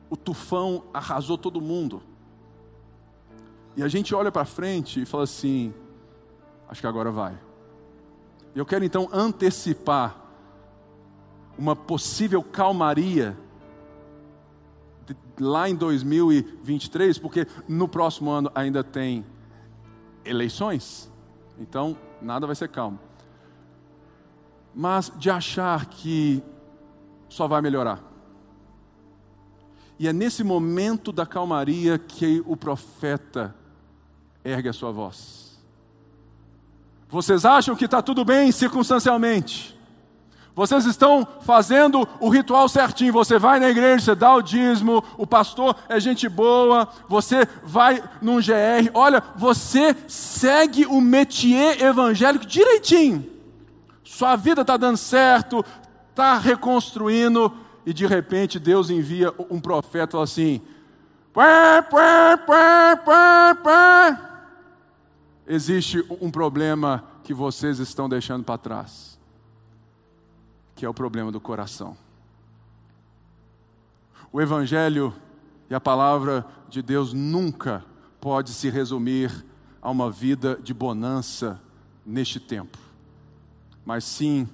O 0.09 0.17
tufão 0.17 0.83
arrasou 0.93 1.37
todo 1.37 1.61
mundo. 1.61 2.01
E 3.75 3.83
a 3.83 3.87
gente 3.87 4.13
olha 4.15 4.31
para 4.31 4.45
frente 4.45 5.01
e 5.01 5.05
fala 5.05 5.23
assim: 5.23 5.73
acho 6.67 6.81
que 6.81 6.87
agora 6.87 7.11
vai. 7.11 7.37
Eu 8.55 8.65
quero 8.65 8.83
então 8.83 9.07
antecipar 9.13 10.19
uma 11.57 11.75
possível 11.75 12.41
calmaria 12.41 13.37
lá 15.39 15.69
em 15.69 15.75
2023, 15.75 17.17
porque 17.17 17.47
no 17.67 17.87
próximo 17.87 18.31
ano 18.31 18.51
ainda 18.53 18.83
tem 18.83 19.25
eleições. 20.25 21.11
Então, 21.57 21.97
nada 22.21 22.45
vai 22.47 22.55
ser 22.55 22.69
calmo. 22.69 22.99
Mas 24.73 25.11
de 25.17 25.29
achar 25.29 25.85
que 25.85 26.43
só 27.27 27.47
vai 27.47 27.61
melhorar. 27.61 28.08
E 29.99 30.07
é 30.07 30.13
nesse 30.13 30.45
momento 30.45 31.11
da 31.11 31.25
calmaria 31.25 31.99
que 31.99 32.41
o 32.47 32.55
profeta 32.55 33.53
ergue 34.45 34.69
a 34.69 34.73
sua 34.73 34.91
voz. 34.91 35.59
Vocês 37.09 37.43
acham 37.43 37.75
que 37.75 37.83
está 37.83 38.01
tudo 38.01 38.23
bem 38.23 38.49
circunstancialmente? 38.51 39.77
Vocês 40.55 40.85
estão 40.85 41.27
fazendo 41.41 42.07
o 42.19 42.29
ritual 42.29 42.67
certinho. 42.69 43.13
Você 43.13 43.37
vai 43.37 43.59
na 43.59 43.69
igreja, 43.69 44.05
você 44.05 44.15
dá 44.15 44.33
o 44.35 44.41
dízimo, 44.41 45.03
o 45.17 45.25
pastor 45.25 45.75
é 45.87 45.99
gente 45.99 46.29
boa, 46.29 46.87
você 47.07 47.47
vai 47.63 48.03
num 48.21 48.37
GR. 48.37 48.89
Olha, 48.93 49.23
você 49.35 49.95
segue 50.07 50.85
o 50.85 51.01
métier 51.01 51.81
evangélico 51.81 52.45
direitinho. 52.45 53.29
Sua 54.03 54.35
vida 54.35 54.61
está 54.61 54.77
dando 54.77 54.97
certo, 54.97 55.63
está 56.09 56.37
reconstruindo, 56.37 57.53
e 57.85 57.93
de 57.93 58.05
repente 58.05 58.59
Deus 58.59 58.89
envia 58.89 59.33
um 59.49 59.59
profeta 59.59 60.21
assim: 60.21 60.61
pá, 61.33 61.81
pá, 61.81 62.37
pá, 62.37 62.97
pá, 62.97 63.55
pá. 63.63 64.43
existe 65.47 66.05
um 66.21 66.29
problema 66.29 67.03
que 67.23 67.33
vocês 67.33 67.79
estão 67.79 68.09
deixando 68.09 68.43
para 68.43 68.57
trás 68.57 69.09
que 70.79 70.85
é 70.85 70.89
o 70.89 70.93
problema 70.93 71.29
do 71.29 71.41
coração. 71.41 71.97
O 74.31 74.39
Evangelho 74.39 75.13
e 75.69 75.75
a 75.75 75.79
palavra 75.81 76.45
de 76.69 76.81
Deus 76.81 77.11
nunca 77.11 77.83
pode 78.21 78.53
se 78.53 78.69
resumir 78.69 79.45
a 79.81 79.91
uma 79.91 80.09
vida 80.09 80.57
de 80.63 80.73
bonança 80.73 81.61
neste 82.05 82.39
tempo, 82.39 82.77
mas 83.85 84.05
sim 84.05 84.47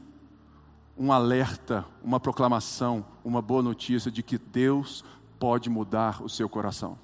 um 0.98 1.12
alerta, 1.12 1.86
uma 2.03 2.20
proclamação, 2.20 3.05
uma 3.25 3.41
boa 3.41 3.63
notícia 3.63 4.12
de 4.12 4.22
que 4.22 4.38
Deus 4.38 5.03
pode 5.39 5.70
mudar 5.70 6.24
o 6.24 6.29
seu 6.29 6.48
coração. 6.48 6.98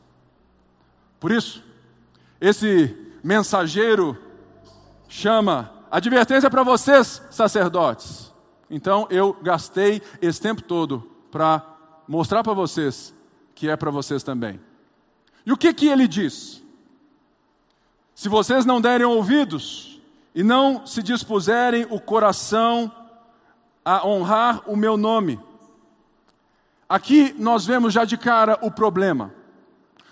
Por 1.19 1.31
isso, 1.31 1.63
esse 2.39 2.95
mensageiro 3.23 4.17
chama 5.09 5.73
advertência 5.89 6.49
para 6.49 6.63
vocês, 6.63 7.21
sacerdotes. 7.31 8.31
Então 8.69 9.07
eu 9.09 9.35
gastei 9.41 10.01
esse 10.21 10.39
tempo 10.39 10.61
todo 10.61 11.11
para 11.31 11.65
mostrar 12.07 12.43
para 12.43 12.53
vocês 12.53 13.13
que 13.53 13.67
é 13.67 13.75
para 13.75 13.91
vocês 13.91 14.23
também. 14.23 14.59
E 15.45 15.51
o 15.51 15.57
que 15.57 15.73
que 15.73 15.87
ele 15.87 16.07
diz? 16.07 16.63
Se 18.15 18.29
vocês 18.29 18.65
não 18.65 18.79
derem 18.79 19.05
ouvidos 19.05 19.99
e 20.33 20.43
não 20.43 20.85
se 20.85 21.03
dispuserem 21.03 21.85
o 21.89 21.99
coração 21.99 22.91
a 23.83 24.07
honrar 24.07 24.61
o 24.69 24.75
meu 24.75 24.95
nome. 24.95 25.39
Aqui 26.91 27.33
nós 27.39 27.65
vemos 27.65 27.93
já 27.93 28.03
de 28.03 28.17
cara 28.17 28.59
o 28.61 28.69
problema. 28.69 29.33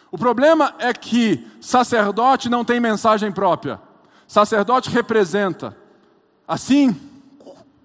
O 0.10 0.18
problema 0.18 0.74
é 0.80 0.94
que 0.94 1.46
sacerdote 1.60 2.48
não 2.48 2.64
tem 2.64 2.80
mensagem 2.80 3.34
própria. 3.34 3.82
Sacerdote 4.26 4.90
representa. 4.90 5.76
Assim, 6.48 6.96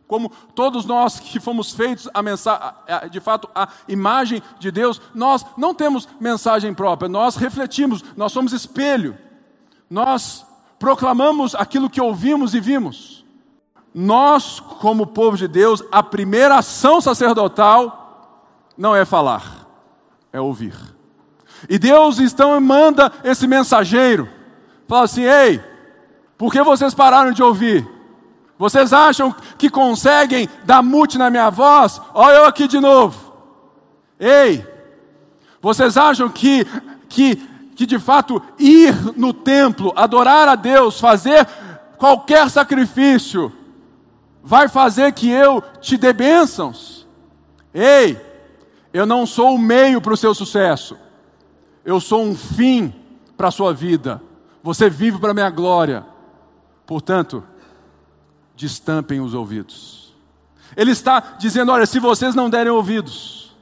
como 0.06 0.30
todos 0.54 0.84
nós 0.84 1.18
que 1.18 1.40
fomos 1.40 1.72
feitos 1.72 2.08
a 2.14 2.22
mensagem, 2.22 2.70
de 3.10 3.18
fato 3.18 3.50
a 3.52 3.68
imagem 3.88 4.40
de 4.60 4.70
Deus, 4.70 5.02
nós 5.12 5.44
não 5.56 5.74
temos 5.74 6.08
mensagem 6.20 6.72
própria, 6.72 7.08
nós 7.08 7.34
refletimos, 7.34 8.00
nós 8.16 8.30
somos 8.30 8.52
espelho, 8.52 9.18
nós 9.90 10.46
proclamamos 10.78 11.56
aquilo 11.56 11.90
que 11.90 12.00
ouvimos 12.00 12.54
e 12.54 12.60
vimos. 12.60 13.24
nós, 13.92 14.60
como 14.60 15.04
povo 15.04 15.36
de 15.36 15.48
Deus, 15.48 15.82
a 15.90 16.00
primeira 16.00 16.58
ação 16.58 17.00
sacerdotal 17.00 18.03
não 18.76 18.95
é 18.95 19.04
falar, 19.04 19.66
é 20.33 20.40
ouvir. 20.40 20.75
E 21.69 21.78
Deus 21.78 22.19
então 22.19 22.61
manda 22.61 23.12
esse 23.23 23.47
mensageiro, 23.47 24.28
fala 24.87 25.04
assim: 25.04 25.23
ei, 25.23 25.62
por 26.37 26.52
que 26.52 26.62
vocês 26.62 26.95
pararam 26.95 27.33
de 27.33 27.43
ouvir? 27.43 27.88
Vocês 28.59 28.93
acham 28.93 29.35
que 29.59 29.69
conseguem 29.69 30.49
dar 30.64 30.83
mute 30.83 31.19
na 31.19 31.31
minha 31.31 31.50
voz? 31.50 32.00
Olha 32.12 32.37
eu 32.37 32.45
aqui 32.47 32.69
de 32.69 32.78
novo. 32.78 33.33
Ei, 34.19 34.64
vocês 35.61 35.97
acham 35.97 36.28
que, 36.28 36.64
que, 37.09 37.37
que 37.75 37.87
de 37.87 37.99
fato 37.99 38.40
ir 38.59 38.95
no 39.16 39.33
templo, 39.33 39.93
adorar 39.97 40.47
a 40.47 40.54
Deus, 40.54 41.00
fazer 41.00 41.47
qualquer 41.99 42.49
sacrifício, 42.49 43.52
vai 44.43 44.69
fazer 44.69 45.12
que 45.12 45.28
eu 45.28 45.62
te 45.81 45.97
dê 45.97 46.12
bênçãos? 46.12 47.07
Ei, 47.73 48.21
eu 48.94 49.04
não 49.04 49.26
sou 49.26 49.56
o 49.56 49.58
meio 49.58 50.00
para 50.00 50.14
o 50.14 50.16
seu 50.16 50.32
sucesso, 50.32 50.96
eu 51.84 52.00
sou 52.00 52.22
um 52.22 52.36
fim 52.36 52.94
para 53.36 53.48
a 53.48 53.50
sua 53.50 53.74
vida. 53.74 54.22
Você 54.62 54.88
vive 54.88 55.18
para 55.18 55.32
a 55.32 55.34
minha 55.34 55.50
glória. 55.50 56.06
Portanto, 56.86 57.42
destampem 58.54 59.20
os 59.20 59.34
ouvidos. 59.34 60.14
Ele 60.76 60.92
está 60.92 61.34
dizendo: 61.38 61.72
olha, 61.72 61.86
se 61.86 61.98
vocês 61.98 62.36
não 62.36 62.48
derem 62.48 62.72
ouvidos, 62.72 63.54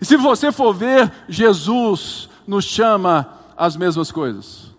e 0.00 0.06
se 0.06 0.16
você 0.16 0.52
for 0.52 0.72
ver, 0.72 1.12
Jesus 1.28 2.30
nos 2.46 2.64
chama 2.64 3.28
as 3.56 3.76
mesmas 3.76 4.12
coisas. 4.12 4.70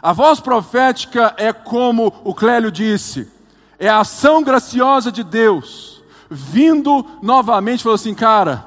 A 0.00 0.12
voz 0.12 0.40
profética 0.40 1.34
é 1.38 1.52
como 1.52 2.12
o 2.22 2.34
Clélio 2.34 2.70
disse, 2.70 3.32
é 3.78 3.88
a 3.88 4.00
ação 4.00 4.44
graciosa 4.44 5.10
de 5.10 5.24
Deus, 5.24 6.02
vindo 6.30 7.04
novamente, 7.20 7.82
falou 7.82 7.96
assim, 7.96 8.14
cara, 8.14 8.64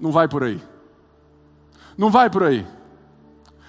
não 0.00 0.10
vai 0.10 0.26
por 0.26 0.42
aí. 0.42 0.60
Não 1.96 2.10
vai 2.10 2.30
por 2.30 2.44
aí. 2.44 2.66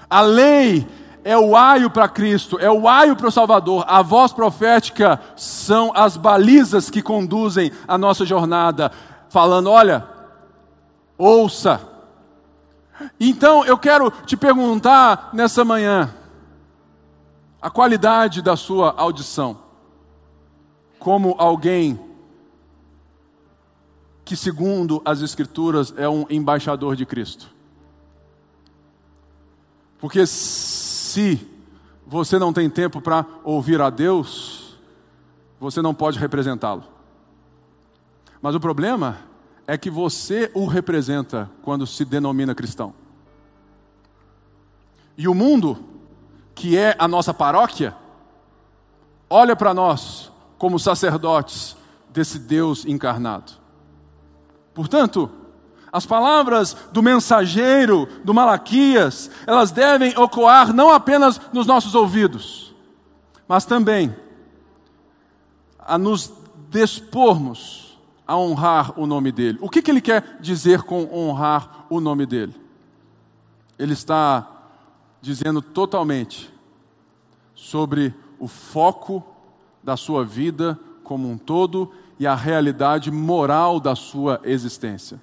A 0.09 0.21
lei 0.21 0.87
é 1.23 1.37
o 1.37 1.55
aio 1.55 1.89
para 1.89 2.07
Cristo, 2.07 2.57
é 2.59 2.71
o 2.71 2.87
aio 2.87 3.15
para 3.15 3.27
o 3.27 3.31
Salvador. 3.31 3.83
A 3.87 4.01
voz 4.01 4.31
profética 4.31 5.19
são 5.35 5.91
as 5.93 6.17
balizas 6.17 6.89
que 6.89 7.01
conduzem 7.01 7.71
a 7.87 7.97
nossa 7.97 8.25
jornada, 8.25 8.91
falando: 9.29 9.69
olha, 9.69 10.07
ouça. 11.17 11.81
Então 13.19 13.65
eu 13.65 13.77
quero 13.77 14.11
te 14.11 14.37
perguntar 14.37 15.29
nessa 15.33 15.65
manhã, 15.65 16.13
a 17.61 17.69
qualidade 17.69 18.41
da 18.41 18.55
sua 18.55 18.93
audição, 18.95 19.57
como 20.99 21.35
alguém 21.37 22.10
que, 24.31 24.37
segundo 24.37 25.01
as 25.03 25.21
Escrituras, 25.21 25.93
é 25.97 26.07
um 26.07 26.25
embaixador 26.29 26.95
de 26.95 27.05
Cristo. 27.05 27.53
Porque 29.99 30.25
se 30.25 31.45
você 32.07 32.39
não 32.39 32.53
tem 32.53 32.69
tempo 32.69 33.01
para 33.01 33.25
ouvir 33.43 33.81
a 33.81 33.89
Deus, 33.89 34.79
você 35.59 35.81
não 35.81 35.93
pode 35.93 36.17
representá-lo. 36.17 36.85
Mas 38.41 38.55
o 38.55 38.59
problema 38.61 39.17
é 39.67 39.77
que 39.77 39.89
você 39.89 40.49
o 40.53 40.65
representa 40.65 41.51
quando 41.61 41.85
se 41.85 42.05
denomina 42.05 42.55
cristão. 42.55 42.93
E 45.17 45.27
o 45.27 45.35
mundo, 45.35 45.77
que 46.55 46.77
é 46.77 46.95
a 46.97 47.05
nossa 47.05 47.33
paróquia, 47.33 47.93
olha 49.29 49.57
para 49.57 49.73
nós 49.73 50.31
como 50.57 50.79
sacerdotes 50.79 51.75
desse 52.09 52.39
Deus 52.39 52.85
encarnado. 52.85 53.59
Portanto, 54.73 55.29
as 55.91 56.05
palavras 56.05 56.75
do 56.93 57.03
mensageiro, 57.03 58.07
do 58.23 58.33
Malaquias, 58.33 59.29
elas 59.45 59.71
devem 59.71 60.11
ecoar 60.11 60.73
não 60.73 60.91
apenas 60.91 61.39
nos 61.51 61.67
nossos 61.67 61.93
ouvidos, 61.95 62.73
mas 63.47 63.65
também 63.65 64.15
a 65.77 65.97
nos 65.97 66.31
dispormos 66.69 67.99
a 68.25 68.37
honrar 68.37 68.97
o 68.97 69.05
nome 69.05 69.31
dele. 69.31 69.57
O 69.61 69.69
que, 69.69 69.81
que 69.81 69.91
ele 69.91 69.99
quer 69.99 70.37
dizer 70.39 70.83
com 70.83 71.09
honrar 71.13 71.85
o 71.89 71.99
nome 71.99 72.25
dele? 72.25 72.55
Ele 73.77 73.91
está 73.91 74.47
dizendo 75.21 75.61
totalmente 75.61 76.53
sobre 77.53 78.13
o 78.39 78.47
foco 78.47 79.21
da 79.83 79.97
sua 79.97 80.23
vida 80.23 80.79
como 81.03 81.29
um 81.29 81.37
todo 81.37 81.91
e 82.21 82.27
a 82.27 82.35
realidade 82.35 83.09
moral 83.09 83.79
da 83.79 83.95
sua 83.95 84.39
existência. 84.43 85.19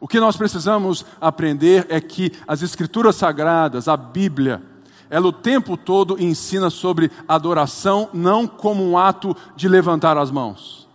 O 0.00 0.08
que 0.08 0.18
nós 0.18 0.34
precisamos 0.34 1.04
aprender 1.20 1.84
é 1.90 2.00
que 2.00 2.32
as 2.48 2.62
Escrituras 2.62 3.16
Sagradas, 3.16 3.86
a 3.86 3.94
Bíblia, 3.94 4.62
ela 5.10 5.26
o 5.26 5.32
tempo 5.34 5.76
todo 5.76 6.18
ensina 6.18 6.70
sobre 6.70 7.10
adoração 7.28 8.08
não 8.14 8.46
como 8.46 8.82
um 8.82 8.96
ato 8.96 9.36
de 9.54 9.68
levantar 9.68 10.16
as 10.16 10.30
mãos, 10.30 10.88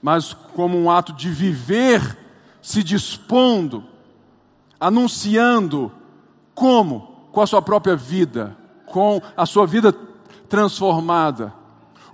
mas 0.00 0.32
como 0.32 0.78
um 0.78 0.88
ato 0.88 1.12
de 1.12 1.28
viver 1.28 2.16
se 2.62 2.84
dispondo, 2.84 3.82
anunciando 4.78 5.90
como? 6.54 7.26
Com 7.32 7.40
a 7.40 7.48
sua 7.48 7.60
própria 7.60 7.96
vida, 7.96 8.56
com 8.86 9.20
a 9.36 9.44
sua 9.44 9.66
vida 9.66 9.92
transformada. 10.48 11.63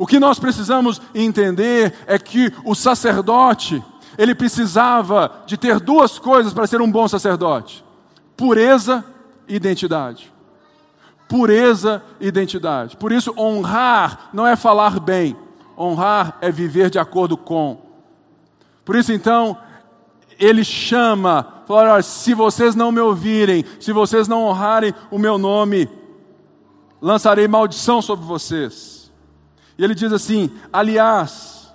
O 0.00 0.06
que 0.06 0.18
nós 0.18 0.38
precisamos 0.38 0.98
entender 1.14 1.92
é 2.06 2.18
que 2.18 2.50
o 2.64 2.74
sacerdote, 2.74 3.84
ele 4.16 4.34
precisava 4.34 5.42
de 5.44 5.58
ter 5.58 5.78
duas 5.78 6.18
coisas 6.18 6.54
para 6.54 6.66
ser 6.66 6.80
um 6.80 6.90
bom 6.90 7.06
sacerdote: 7.06 7.84
pureza 8.34 9.04
e 9.46 9.56
identidade. 9.56 10.32
Pureza 11.28 12.02
e 12.18 12.28
identidade. 12.28 12.96
Por 12.96 13.12
isso, 13.12 13.34
honrar 13.36 14.30
não 14.32 14.46
é 14.46 14.56
falar 14.56 14.98
bem, 14.98 15.36
honrar 15.76 16.38
é 16.40 16.50
viver 16.50 16.88
de 16.88 16.98
acordo 16.98 17.36
com. 17.36 17.82
Por 18.86 18.96
isso, 18.96 19.12
então, 19.12 19.58
ele 20.38 20.64
chama, 20.64 21.46
fala: 21.66 21.92
olha, 21.92 22.02
se 22.02 22.32
vocês 22.32 22.74
não 22.74 22.90
me 22.90 23.00
ouvirem, 23.00 23.66
se 23.78 23.92
vocês 23.92 24.26
não 24.26 24.46
honrarem 24.46 24.94
o 25.10 25.18
meu 25.18 25.36
nome, 25.36 25.90
lançarei 27.02 27.46
maldição 27.46 28.00
sobre 28.00 28.24
vocês. 28.24 28.99
E 29.80 29.84
ele 29.84 29.94
diz 29.94 30.12
assim: 30.12 30.50
aliás, 30.70 31.72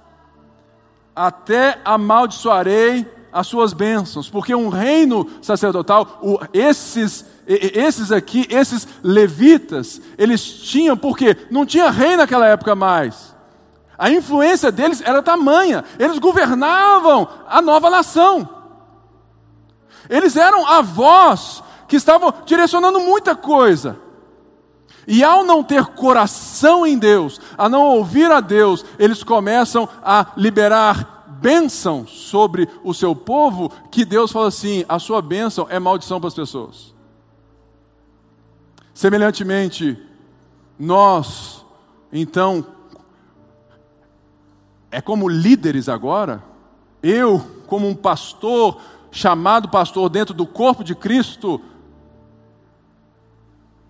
até 1.15 1.79
amaldiçoarei 1.83 3.11
as 3.33 3.47
suas 3.47 3.73
bênçãos, 3.73 4.29
porque 4.29 4.53
um 4.53 4.69
reino 4.69 5.27
sacerdotal, 5.41 6.19
o, 6.21 6.37
esses, 6.53 7.25
esses 7.47 8.11
aqui, 8.11 8.45
esses 8.47 8.87
levitas, 9.03 9.99
eles 10.19 10.43
tinham, 10.43 10.95
porque 10.95 11.35
não 11.49 11.65
tinha 11.65 11.89
rei 11.89 12.15
naquela 12.15 12.47
época 12.47 12.75
mais. 12.75 13.35
A 13.97 14.11
influência 14.11 14.71
deles 14.71 15.01
era 15.01 15.23
tamanha, 15.23 15.83
eles 15.97 16.19
governavam 16.19 17.27
a 17.47 17.59
nova 17.59 17.89
nação. 17.89 18.47
Eles 20.07 20.35
eram 20.35 20.67
a 20.67 20.83
voz 20.83 21.63
que 21.87 21.95
estavam 21.95 22.31
direcionando 22.45 22.99
muita 22.99 23.35
coisa. 23.35 24.04
E 25.07 25.23
ao 25.23 25.43
não 25.43 25.63
ter 25.63 25.85
coração 25.87 26.85
em 26.85 26.97
Deus, 26.97 27.39
a 27.57 27.69
não 27.69 27.83
ouvir 27.83 28.31
a 28.31 28.39
Deus, 28.39 28.83
eles 28.97 29.23
começam 29.23 29.87
a 30.03 30.27
liberar 30.35 31.15
bênção 31.39 32.07
sobre 32.07 32.67
o 32.83 32.93
seu 32.93 33.15
povo, 33.15 33.71
que 33.91 34.03
Deus 34.03 34.31
fala 34.31 34.47
assim: 34.47 34.83
a 34.89 34.97
sua 34.97 35.21
bênção 35.21 35.67
é 35.69 35.79
maldição 35.79 36.19
para 36.19 36.27
as 36.27 36.33
pessoas. 36.33 36.93
Semelhantemente, 38.93 40.01
nós, 40.79 41.63
então, 42.11 42.65
é 44.89 45.01
como 45.01 45.29
líderes 45.29 45.89
agora, 45.89 46.43
eu, 47.03 47.45
como 47.67 47.87
um 47.87 47.93
pastor, 47.93 48.79
chamado 49.11 49.69
pastor 49.69 50.09
dentro 50.09 50.33
do 50.33 50.47
corpo 50.47 50.83
de 50.83 50.95
Cristo, 50.95 51.61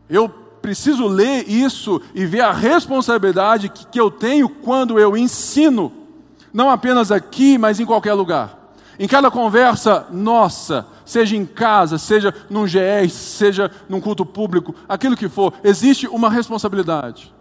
eu 0.09 0.44
preciso 0.65 1.05
ler 1.05 1.47
isso 1.47 2.01
e 2.15 2.25
ver 2.25 2.41
a 2.41 2.51
responsabilidade 2.51 3.69
que, 3.69 3.85
que 3.85 4.01
eu 4.01 4.09
tenho 4.09 4.49
quando 4.49 4.97
eu 4.99 5.15
ensino, 5.15 5.93
não 6.51 6.71
apenas 6.71 7.11
aqui, 7.11 7.55
mas 7.55 7.79
em 7.79 7.85
qualquer 7.85 8.13
lugar. 8.15 8.73
Em 8.97 9.07
cada 9.07 9.29
conversa 9.29 10.07
nossa, 10.09 10.87
seja 11.05 11.35
em 11.35 11.45
casa, 11.45 11.99
seja 11.99 12.33
num 12.49 12.65
GS, 12.65 13.13
seja 13.13 13.69
num 13.87 14.01
culto 14.01 14.25
público, 14.25 14.73
aquilo 14.89 15.15
que 15.15 15.29
for, 15.29 15.53
existe 15.63 16.07
uma 16.07 16.31
responsabilidade 16.31 17.31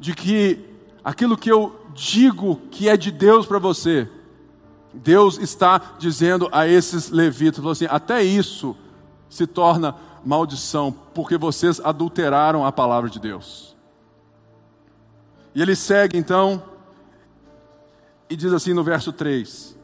de 0.00 0.14
que 0.14 0.58
aquilo 1.04 1.38
que 1.38 1.50
eu 1.50 1.80
digo 1.94 2.60
que 2.72 2.88
é 2.88 2.96
de 2.96 3.12
Deus 3.12 3.46
para 3.46 3.60
você, 3.60 4.10
Deus 4.92 5.38
está 5.38 5.80
dizendo 5.96 6.48
a 6.50 6.66
esses 6.66 7.08
levitas, 7.08 7.64
assim, 7.64 7.86
até 7.88 8.20
isso 8.20 8.76
se 9.30 9.46
torna 9.46 9.94
maldição, 10.26 10.92
porque 11.14 11.38
vocês 11.38 11.80
adulteraram 11.80 12.66
a 12.66 12.72
palavra 12.72 13.08
de 13.08 13.20
Deus. 13.20 13.76
E 15.54 15.62
ele 15.62 15.76
segue 15.76 16.18
então 16.18 16.62
e 18.28 18.34
diz 18.34 18.52
assim 18.52 18.74
no 18.74 18.82
verso 18.82 19.12
3: 19.12 19.76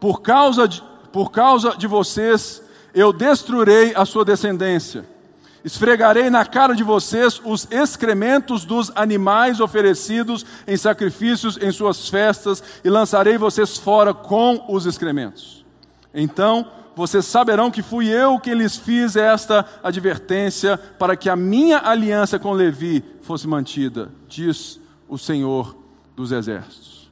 Por 0.00 0.20
causa 0.20 0.66
de, 0.66 0.82
por 1.12 1.30
causa 1.30 1.76
de 1.76 1.86
vocês 1.86 2.60
eu 2.92 3.12
destruirei 3.12 3.94
a 3.94 4.04
sua 4.04 4.24
descendência. 4.24 5.06
Esfregarei 5.64 6.28
na 6.30 6.44
cara 6.44 6.74
de 6.74 6.82
vocês 6.82 7.40
os 7.44 7.70
excrementos 7.70 8.64
dos 8.64 8.90
animais 8.96 9.60
oferecidos 9.60 10.44
em 10.66 10.76
sacrifícios 10.76 11.56
em 11.60 11.70
suas 11.70 12.08
festas 12.08 12.62
e 12.82 12.90
lançarei 12.90 13.38
vocês 13.38 13.76
fora 13.76 14.12
com 14.12 14.64
os 14.68 14.86
excrementos. 14.86 15.64
Então 16.12 16.66
vocês 16.98 17.26
saberão 17.26 17.70
que 17.70 17.80
fui 17.80 18.08
eu 18.08 18.40
quem 18.40 18.54
lhes 18.54 18.76
fiz 18.76 19.14
esta 19.14 19.64
advertência 19.84 20.76
para 20.76 21.16
que 21.16 21.30
a 21.30 21.36
minha 21.36 21.78
aliança 21.78 22.40
com 22.40 22.52
Levi 22.52 23.04
fosse 23.22 23.46
mantida, 23.46 24.10
diz 24.26 24.80
o 25.08 25.16
Senhor 25.16 25.76
dos 26.16 26.32
Exércitos. 26.32 27.08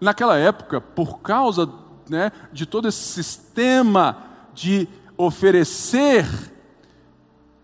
Naquela 0.00 0.36
época, 0.36 0.80
por 0.80 1.20
causa 1.20 1.70
né, 2.10 2.32
de 2.52 2.66
todo 2.66 2.88
esse 2.88 2.98
sistema 2.98 4.24
de 4.52 4.88
oferecer, 5.16 6.26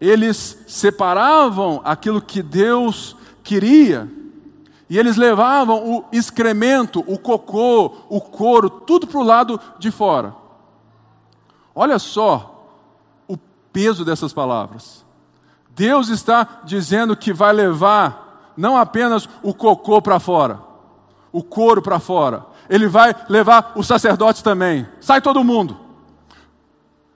eles 0.01 0.63
separavam 0.69 1.81
aquilo 1.85 2.23
que 2.23 2.41
Deus 2.41 3.17
queria 3.43 4.09
e 4.89 4.97
eles 4.97 5.17
levavam 5.17 5.91
o 5.91 6.05
excremento, 6.13 7.03
o 7.05 7.19
cocô, 7.19 7.97
o 8.09 8.21
couro, 8.21 8.71
tudo 8.71 9.09
para 9.09 9.19
o 9.19 9.25
lado 9.25 9.61
de 9.81 9.91
fora. 9.91 10.41
Olha 11.75 11.99
só 11.99 12.67
o 13.27 13.37
peso 13.73 14.05
dessas 14.05 14.33
palavras. 14.33 15.05
Deus 15.71 16.09
está 16.09 16.61
dizendo 16.65 17.17
que 17.17 17.33
vai 17.33 17.53
levar 17.53 18.53
não 18.57 18.77
apenas 18.77 19.29
o 19.43 19.55
cocô 19.55 20.03
para 20.03 20.21
fora, 20.21 20.61
o 21.33 21.43
couro 21.43 21.81
para 21.81 21.99
fora, 21.99 22.45
ele 22.69 22.87
vai 22.87 23.15
levar 23.29 23.73
os 23.75 23.87
sacerdotes 23.87 24.43
também. 24.43 24.87
Sai 25.01 25.21
todo 25.21 25.45
mundo. 25.45 25.79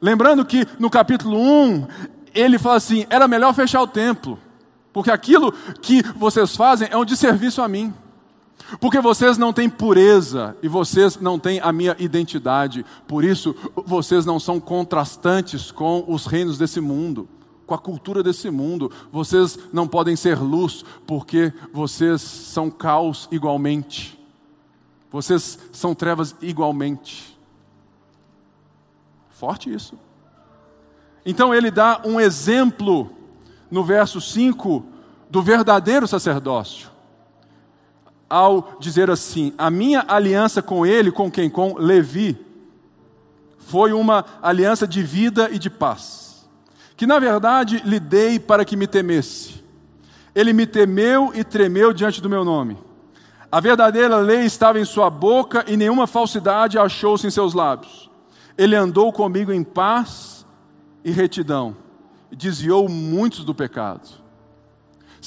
Lembrando 0.01 0.45
que 0.45 0.67
no 0.79 0.91
capítulo 0.91 1.39
1, 1.39 1.87
ele 2.35 2.59
fala 2.59 2.77
assim: 2.77 3.07
era 3.09 3.29
melhor 3.29 3.55
fechar 3.55 3.83
o 3.83 3.87
templo, 3.87 4.39
porque 4.93 5.11
aquilo 5.11 5.53
que 5.81 6.03
vocês 6.15 6.57
fazem 6.57 6.89
é 6.91 6.97
um 6.97 7.05
desserviço 7.05 7.63
a 7.63 7.69
mim. 7.69 7.93
Porque 8.81 9.01
vocês 9.01 9.39
não 9.39 9.53
têm 9.53 9.69
pureza 9.69 10.57
e 10.63 10.69
vocês 10.69 11.19
não 11.21 11.39
têm 11.39 11.61
a 11.61 11.73
minha 11.73 11.95
identidade. 11.99 12.85
Por 13.07 13.25
isso, 13.25 13.55
vocês 13.87 14.27
não 14.27 14.41
são 14.41 14.59
contrastantes 14.59 15.71
com 15.71 16.05
os 16.09 16.27
reinos 16.27 16.59
desse 16.59 16.81
mundo, 16.81 17.29
com 17.65 17.75
a 17.75 17.79
cultura 17.79 18.23
desse 18.23 18.51
mundo. 18.51 18.91
Vocês 19.13 19.57
não 19.73 19.87
podem 19.87 20.17
ser 20.17 20.41
luz, 20.41 20.85
porque 21.07 21.53
vocês 21.73 22.21
são 22.21 22.69
caos 22.69 23.29
igualmente. 23.31 24.19
Vocês 25.11 25.59
são 25.71 25.95
trevas 25.95 26.35
igualmente. 26.43 27.39
Forte 29.31 29.73
isso. 29.73 29.97
Então 31.25 31.55
ele 31.55 31.71
dá 31.71 32.01
um 32.05 32.21
exemplo 32.21 33.11
no 33.71 33.85
verso 33.85 34.21
5 34.21 34.85
do 35.31 35.43
verdadeiro 35.43 36.07
sacerdócio 36.07 36.96
ao 38.29 38.77
dizer 38.81 39.11
assim: 39.11 39.53
a 39.57 39.71
minha 39.71 40.05
aliança 40.07 40.63
com 40.63 40.85
ele, 40.85 41.11
com 41.11 41.31
quem? 41.31 41.49
Com 41.49 41.75
Levi, 41.79 42.39
foi 43.59 43.93
uma 43.93 44.25
aliança 44.43 44.87
de 44.87 45.03
vida 45.03 45.49
e 45.51 45.59
de 45.59 45.69
paz, 45.69 46.49
que 46.97 47.07
na 47.07 47.19
verdade 47.19 47.83
lhe 47.85 47.99
dei 47.99 48.39
para 48.39 48.65
que 48.65 48.77
me 48.77 48.87
temesse. 48.87 49.65
Ele 50.35 50.53
me 50.53 50.67
temeu 50.67 51.33
e 51.35 51.43
tremeu 51.43 51.93
diante 51.93 52.21
do 52.21 52.29
meu 52.29 52.45
nome. 52.45 52.77
A 53.51 53.61
verdadeira 53.61 54.19
lei 54.19 54.45
estava 54.45 54.79
em 54.79 54.85
sua 54.85 55.09
boca 55.09 55.65
e 55.67 55.77
nenhuma 55.77 56.07
falsidade 56.07 56.79
achou-se 56.79 57.27
em 57.27 57.31
seus 57.31 57.55
lábios. 57.55 58.11
Ele 58.59 58.77
andou 58.77 59.13
comigo 59.13 59.53
em 59.53 59.65
paz 59.65 60.45
e 61.05 61.11
retidão, 61.11 61.77
e 62.31 62.37
desviou 62.37 62.89
muitos 62.89 63.45
do 63.45 63.55
pecado. 63.55 64.26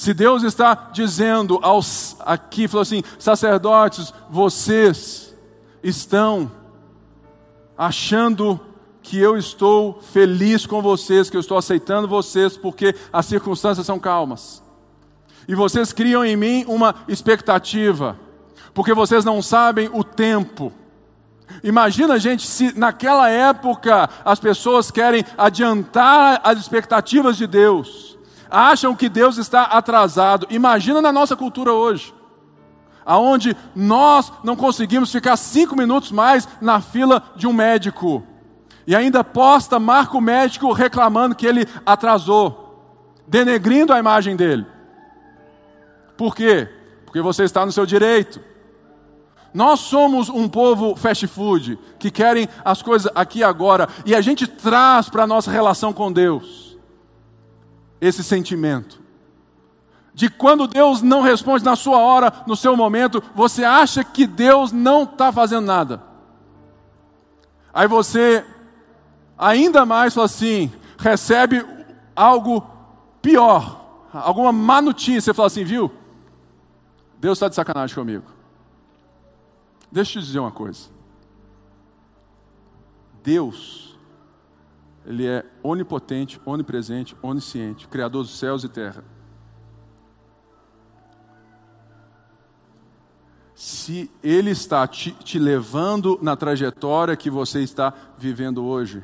Se 0.00 0.14
Deus 0.14 0.42
está 0.44 0.88
dizendo 0.94 1.58
aos 1.60 2.16
aqui, 2.20 2.66
falou 2.66 2.80
assim, 2.80 3.02
sacerdotes, 3.18 4.14
vocês 4.30 5.36
estão 5.82 6.50
achando 7.76 8.58
que 9.02 9.18
eu 9.18 9.36
estou 9.36 10.00
feliz 10.00 10.64
com 10.64 10.80
vocês, 10.80 11.28
que 11.28 11.36
eu 11.36 11.40
estou 11.42 11.58
aceitando 11.58 12.08
vocês 12.08 12.56
porque 12.56 12.94
as 13.12 13.26
circunstâncias 13.26 13.84
são 13.84 13.98
calmas. 13.98 14.62
E 15.46 15.54
vocês 15.54 15.92
criam 15.92 16.24
em 16.24 16.34
mim 16.34 16.64
uma 16.66 16.94
expectativa, 17.06 18.18
porque 18.72 18.94
vocês 18.94 19.22
não 19.22 19.42
sabem 19.42 19.90
o 19.92 20.02
tempo. 20.02 20.72
Imagina, 21.62 22.18
gente, 22.18 22.46
se 22.46 22.72
naquela 22.72 23.28
época 23.28 24.08
as 24.24 24.40
pessoas 24.40 24.90
querem 24.90 25.26
adiantar 25.36 26.40
as 26.42 26.58
expectativas 26.58 27.36
de 27.36 27.46
Deus 27.46 28.18
acham 28.50 28.94
que 28.94 29.08
Deus 29.08 29.38
está 29.38 29.62
atrasado. 29.62 30.46
Imagina 30.50 31.00
na 31.00 31.12
nossa 31.12 31.36
cultura 31.36 31.72
hoje, 31.72 32.12
aonde 33.04 33.56
nós 33.74 34.32
não 34.42 34.56
conseguimos 34.56 35.12
ficar 35.12 35.36
cinco 35.36 35.76
minutos 35.76 36.10
mais 36.10 36.48
na 36.60 36.80
fila 36.80 37.22
de 37.36 37.46
um 37.46 37.52
médico 37.52 38.24
e 38.86 38.96
ainda 38.96 39.22
posta 39.22 39.78
marca 39.78 40.16
o 40.16 40.20
médico 40.20 40.72
reclamando 40.72 41.34
que 41.34 41.46
ele 41.46 41.66
atrasou, 41.86 43.22
denegrindo 43.26 43.92
a 43.92 43.98
imagem 43.98 44.34
dele. 44.34 44.66
Por 46.16 46.34
quê? 46.34 46.68
Porque 47.04 47.20
você 47.20 47.44
está 47.44 47.64
no 47.64 47.72
seu 47.72 47.86
direito. 47.86 48.40
Nós 49.52 49.80
somos 49.80 50.28
um 50.28 50.48
povo 50.48 50.94
fast 50.94 51.26
food 51.26 51.78
que 51.98 52.10
querem 52.10 52.48
as 52.64 52.82
coisas 52.82 53.10
aqui 53.14 53.40
e 53.40 53.44
agora 53.44 53.88
e 54.06 54.14
a 54.14 54.20
gente 54.20 54.46
traz 54.46 55.08
para 55.08 55.24
a 55.24 55.26
nossa 55.26 55.50
relação 55.50 55.92
com 55.92 56.12
Deus 56.12 56.69
esse 58.00 58.24
sentimento. 58.24 59.00
De 60.12 60.28
quando 60.28 60.66
Deus 60.66 61.02
não 61.02 61.22
responde 61.22 61.64
na 61.64 61.76
sua 61.76 61.98
hora, 61.98 62.32
no 62.46 62.56
seu 62.56 62.76
momento, 62.76 63.22
você 63.34 63.64
acha 63.64 64.02
que 64.02 64.26
Deus 64.26 64.72
não 64.72 65.04
está 65.04 65.32
fazendo 65.32 65.66
nada. 65.66 66.02
Aí 67.72 67.86
você, 67.86 68.44
ainda 69.38 69.86
mais, 69.86 70.16
assim, 70.18 70.72
recebe 70.98 71.64
algo 72.14 72.66
pior, 73.22 74.08
alguma 74.12 74.52
má 74.52 74.82
notícia, 74.82 75.20
você 75.20 75.34
fala 75.34 75.46
assim, 75.46 75.64
viu? 75.64 75.90
Deus 77.18 77.36
está 77.36 77.48
de 77.48 77.54
sacanagem 77.54 77.94
comigo. 77.94 78.24
Deixa 79.92 80.18
eu 80.18 80.22
te 80.22 80.26
dizer 80.26 80.38
uma 80.38 80.50
coisa. 80.50 80.88
Deus 83.22 83.89
ele 85.10 85.26
é 85.26 85.44
onipotente, 85.60 86.40
onipresente, 86.46 87.16
onisciente, 87.20 87.88
criador 87.88 88.22
dos 88.22 88.38
céus 88.38 88.62
e 88.62 88.68
terra. 88.68 89.02
Se 93.52 94.08
Ele 94.22 94.50
está 94.50 94.86
te, 94.86 95.10
te 95.10 95.36
levando 95.36 96.16
na 96.22 96.36
trajetória 96.36 97.16
que 97.16 97.28
você 97.28 97.60
está 97.60 97.92
vivendo 98.16 98.64
hoje, 98.64 99.02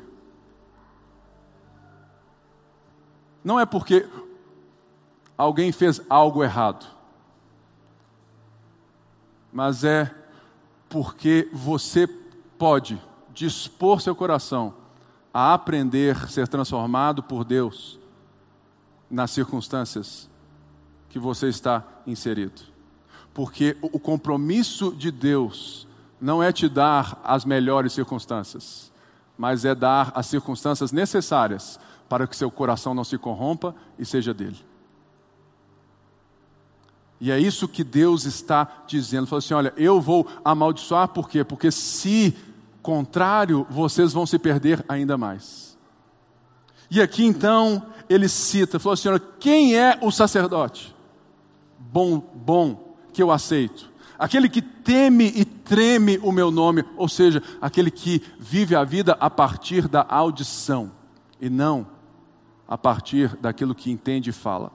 não 3.43 3.59
é 3.59 3.65
porque 3.65 4.07
alguém 5.37 5.73
fez 5.73 6.01
algo 6.09 6.41
errado, 6.41 6.87
mas 9.51 9.83
é 9.83 10.09
porque 10.87 11.49
você 11.51 12.07
pode 12.57 12.97
dispor 13.33 13.99
seu 13.99 14.15
coração 14.15 14.86
a 15.39 15.53
aprender 15.53 16.31
ser 16.31 16.47
transformado 16.47 17.21
por 17.21 17.43
Deus 17.43 17.99
nas 19.07 19.29
circunstâncias 19.29 20.27
que 21.09 21.19
você 21.19 21.47
está 21.47 21.83
inserido. 22.07 22.59
Porque 23.35 23.77
o 23.79 23.99
compromisso 23.99 24.91
de 24.95 25.11
Deus 25.11 25.87
não 26.19 26.41
é 26.41 26.51
te 26.51 26.67
dar 26.67 27.21
as 27.23 27.45
melhores 27.45 27.93
circunstâncias, 27.93 28.91
mas 29.37 29.63
é 29.63 29.75
dar 29.75 30.11
as 30.15 30.25
circunstâncias 30.25 30.91
necessárias 30.91 31.79
para 32.09 32.25
que 32.25 32.35
seu 32.35 32.49
coração 32.49 32.95
não 32.95 33.03
se 33.03 33.19
corrompa 33.19 33.75
e 33.99 34.03
seja 34.03 34.33
dele. 34.33 34.57
E 37.21 37.29
é 37.29 37.39
isso 37.39 37.67
que 37.67 37.83
Deus 37.83 38.25
está 38.25 38.67
dizendo. 38.87 39.27
Falou 39.27 39.37
assim: 39.37 39.53
olha, 39.53 39.71
eu 39.77 40.01
vou 40.01 40.27
amaldiçoar, 40.43 41.09
por 41.09 41.29
quê? 41.29 41.43
Porque 41.43 41.69
se 41.69 42.35
contrário, 42.87 43.67
vocês 43.69 44.13
vão 44.13 44.25
se 44.25 44.39
perder 44.39 44.81
ainda 44.87 45.17
mais. 45.17 45.77
E 46.89 47.01
aqui 47.01 47.25
então 47.25 47.85
ele 48.07 48.29
cita, 48.29 48.79
falou 48.79 48.93
assim: 48.93 49.09
quem 49.41 49.75
é 49.75 49.99
o 50.01 50.09
sacerdote? 50.09 50.95
Bom, 51.77 52.17
bom, 52.17 52.95
que 53.11 53.21
eu 53.21 53.29
aceito. 53.29 53.91
Aquele 54.17 54.47
que 54.47 54.61
teme 54.61 55.33
e 55.35 55.43
treme 55.43 56.17
o 56.23 56.31
meu 56.31 56.49
nome, 56.49 56.85
ou 56.95 57.09
seja, 57.09 57.43
aquele 57.61 57.91
que 57.91 58.23
vive 58.39 58.73
a 58.73 58.85
vida 58.85 59.17
a 59.19 59.29
partir 59.29 59.89
da 59.89 60.05
audição 60.07 60.89
e 61.41 61.49
não 61.49 61.87
a 62.65 62.77
partir 62.77 63.35
daquilo 63.41 63.75
que 63.75 63.91
entende 63.91 64.29
e 64.29 64.33
fala. 64.33 64.71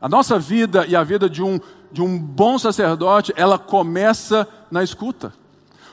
A 0.00 0.08
nossa 0.08 0.38
vida 0.38 0.86
e 0.86 0.96
a 0.96 1.04
vida 1.04 1.28
de 1.28 1.42
um 1.42 1.60
de 1.92 2.00
um 2.00 2.18
bom 2.18 2.58
sacerdote, 2.58 3.34
ela 3.36 3.58
começa 3.58 4.48
na 4.70 4.82
escuta. 4.82 5.32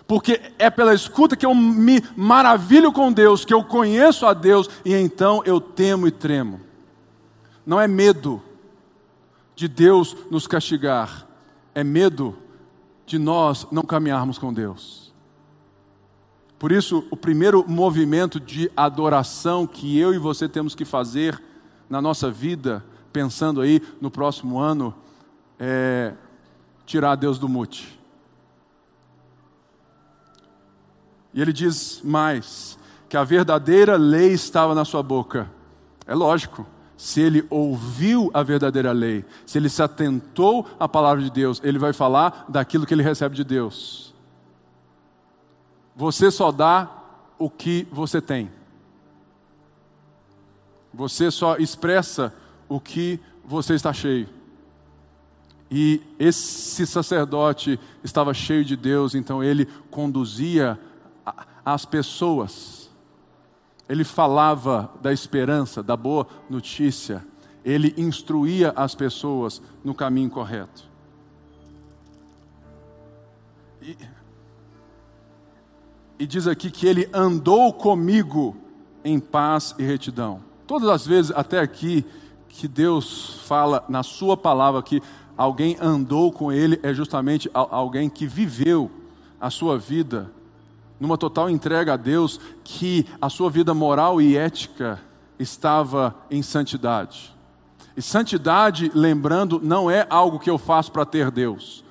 Porque 0.08 0.40
é 0.60 0.70
pela 0.70 0.94
escuta 0.94 1.36
que 1.36 1.46
eu 1.46 1.56
me 1.56 2.02
maravilho 2.16 2.92
com 2.92 3.12
Deus, 3.12 3.44
que 3.44 3.54
eu 3.54 3.64
conheço 3.64 4.26
a 4.26 4.34
Deus 4.34 4.70
e 4.84 4.94
então 4.94 5.42
eu 5.46 5.60
temo 5.60 6.08
e 6.08 6.12
tremo. 6.12 6.62
Não 7.66 7.82
é 7.82 7.88
medo 7.88 8.42
de 9.56 9.68
Deus 9.68 10.16
nos 10.30 10.46
castigar, 10.46 11.28
é 11.74 11.84
medo 11.84 12.38
de 13.06 13.18
nós 13.18 13.66
não 13.72 13.84
caminharmos 13.84 14.38
com 14.38 14.54
Deus. 14.54 15.14
Por 16.60 16.72
isso, 16.72 17.06
o 17.10 17.18
primeiro 17.18 17.66
movimento 17.68 18.40
de 18.40 18.72
adoração 18.76 19.66
que 19.66 19.98
eu 19.98 20.14
e 20.14 20.18
você 20.18 20.48
temos 20.48 20.76
que 20.76 20.86
fazer 20.86 21.42
na 21.90 22.02
nossa 22.02 22.32
vida, 22.32 22.84
pensando 23.12 23.62
aí 23.62 23.82
no 24.00 24.10
próximo 24.10 24.60
ano, 24.60 24.94
é 25.60 26.14
tirar 26.86 27.16
Deus 27.16 27.38
do 27.38 27.50
mute. 27.50 28.00
E 31.36 31.42
ele 31.42 31.52
diz 31.52 32.02
mais: 32.02 32.80
que 33.10 33.18
a 33.18 33.24
verdadeira 33.24 33.98
lei 33.98 34.32
estava 34.32 34.74
na 34.74 34.86
sua 34.86 35.04
boca. 35.04 35.52
É 36.08 36.16
lógico, 36.16 36.66
se 36.98 37.20
ele 37.20 37.46
ouviu 37.50 38.32
a 38.34 38.42
verdadeira 38.42 38.94
lei, 38.94 39.26
se 39.46 39.58
ele 39.58 39.70
se 39.70 39.84
atentou 39.84 40.66
à 40.80 40.88
palavra 40.88 41.22
de 41.22 41.30
Deus, 41.30 41.60
ele 41.64 41.78
vai 41.78 41.92
falar 41.92 42.46
daquilo 42.48 42.86
que 42.86 42.94
ele 42.94 43.04
recebe 43.04 43.36
de 43.36 43.44
Deus. 43.44 44.14
Você 45.96 46.32
só 46.32 46.52
dá 46.52 46.90
o 47.38 47.50
que 47.50 47.86
você 47.92 48.22
tem. 48.22 48.50
Você 50.94 51.30
só 51.30 51.58
expressa 51.58 52.34
o 52.70 52.80
que 52.80 53.20
você 53.44 53.74
está 53.74 53.92
cheio. 53.92 54.30
E 55.70 56.02
esse 56.18 56.86
sacerdote 56.86 57.80
estava 58.04 58.34
cheio 58.34 58.64
de 58.64 58.78
Deus, 58.78 59.16
então 59.16 59.44
ele 59.44 59.66
conduzia 59.90 60.80
as 61.66 61.84
pessoas. 61.84 62.90
Ele 63.90 64.04
falava 64.04 64.92
da 65.02 65.12
esperança, 65.12 65.82
da 65.82 65.98
boa 65.98 66.28
notícia. 66.50 67.26
Ele 67.64 67.94
instruía 67.98 68.72
as 68.76 68.94
pessoas 68.94 69.62
no 69.84 69.96
caminho 69.96 70.30
correto. 70.30 70.88
E, 73.82 73.98
e 76.20 76.28
diz 76.28 76.48
aqui 76.48 76.70
que 76.70 76.88
ele 76.88 77.10
andou 77.14 77.74
comigo 77.74 78.56
em 79.04 79.20
paz 79.20 79.76
e 79.78 79.84
retidão. 79.84 80.42
Todas 80.68 80.90
as 80.90 81.06
vezes 81.06 81.32
até 81.32 81.60
aqui 81.60 82.06
que 82.50 82.68
Deus 82.68 83.42
fala 83.46 83.84
na 83.90 84.02
sua 84.02 84.38
palavra 84.38 84.82
que 84.82 85.02
alguém 85.38 85.78
andou 85.80 86.32
com 86.32 86.52
ele 86.52 86.80
é 86.82 86.94
justamente 86.94 87.50
alguém 87.54 88.10
que 88.10 88.26
viveu 88.26 88.90
a 89.40 89.50
sua 89.50 89.78
vida 89.78 90.32
numa 91.00 91.18
total 91.18 91.50
entrega 91.50 91.94
a 91.94 91.98
Deus, 91.98 92.40
que 92.64 93.06
a 93.22 93.30
sua 93.30 93.50
vida 93.50 93.74
moral 93.74 94.22
e 94.22 94.38
ética 94.38 95.00
estava 95.38 96.16
em 96.32 96.42
santidade. 96.42 97.34
E 97.98 98.02
santidade, 98.02 98.92
lembrando, 98.94 99.60
não 99.62 99.90
é 99.90 100.06
algo 100.10 100.40
que 100.40 100.50
eu 100.50 100.58
faço 100.58 100.92
para 100.92 101.06
ter 101.06 101.32
Deus, 101.32 101.84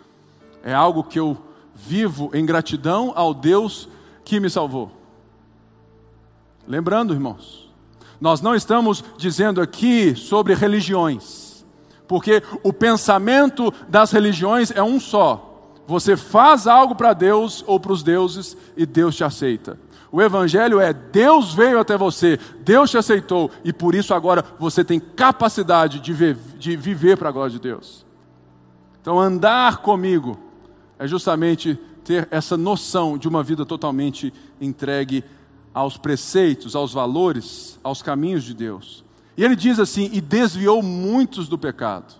é 0.62 0.74
algo 0.74 1.04
que 1.04 1.18
eu 1.18 1.36
vivo 1.74 2.30
em 2.32 2.44
gratidão 2.44 3.12
ao 3.14 3.34
Deus 3.34 3.88
que 4.24 4.40
me 4.40 4.48
salvou. 4.48 4.90
Lembrando, 6.66 7.12
irmãos, 7.12 7.70
nós 8.20 8.40
não 8.40 8.54
estamos 8.54 9.04
dizendo 9.18 9.60
aqui 9.60 10.14
sobre 10.14 10.54
religiões, 10.54 11.64
porque 12.08 12.42
o 12.62 12.72
pensamento 12.72 13.72
das 13.88 14.12
religiões 14.12 14.70
é 14.70 14.82
um 14.82 14.98
só 14.98 15.53
você 15.86 16.16
faz 16.16 16.66
algo 16.66 16.94
para 16.94 17.12
Deus 17.12 17.62
ou 17.66 17.78
para 17.78 17.92
os 17.92 18.02
deuses 18.02 18.56
e 18.76 18.86
Deus 18.86 19.16
te 19.16 19.24
aceita. 19.24 19.78
O 20.10 20.22
Evangelho 20.22 20.78
é 20.78 20.92
Deus 20.92 21.52
veio 21.52 21.78
até 21.80 21.98
você, 21.98 22.38
Deus 22.60 22.90
te 22.90 22.96
aceitou 22.96 23.50
e 23.64 23.72
por 23.72 23.94
isso 23.94 24.14
agora 24.14 24.44
você 24.58 24.84
tem 24.84 25.00
capacidade 25.00 25.98
de, 25.98 26.12
ver, 26.12 26.36
de 26.56 26.76
viver 26.76 27.16
para 27.18 27.28
a 27.28 27.32
glória 27.32 27.50
de 27.50 27.58
Deus. 27.58 28.06
Então, 29.00 29.18
andar 29.18 29.78
comigo 29.78 30.38
é 30.98 31.06
justamente 31.06 31.78
ter 32.04 32.28
essa 32.30 32.56
noção 32.56 33.18
de 33.18 33.26
uma 33.26 33.42
vida 33.42 33.66
totalmente 33.66 34.32
entregue 34.60 35.24
aos 35.74 35.96
preceitos, 35.96 36.76
aos 36.76 36.92
valores, 36.92 37.78
aos 37.82 38.00
caminhos 38.00 38.44
de 38.44 38.54
Deus. 38.54 39.04
E 39.36 39.44
ele 39.44 39.56
diz 39.56 39.80
assim: 39.80 40.08
e 40.12 40.20
desviou 40.20 40.82
muitos 40.82 41.48
do 41.48 41.58
pecado. 41.58 42.14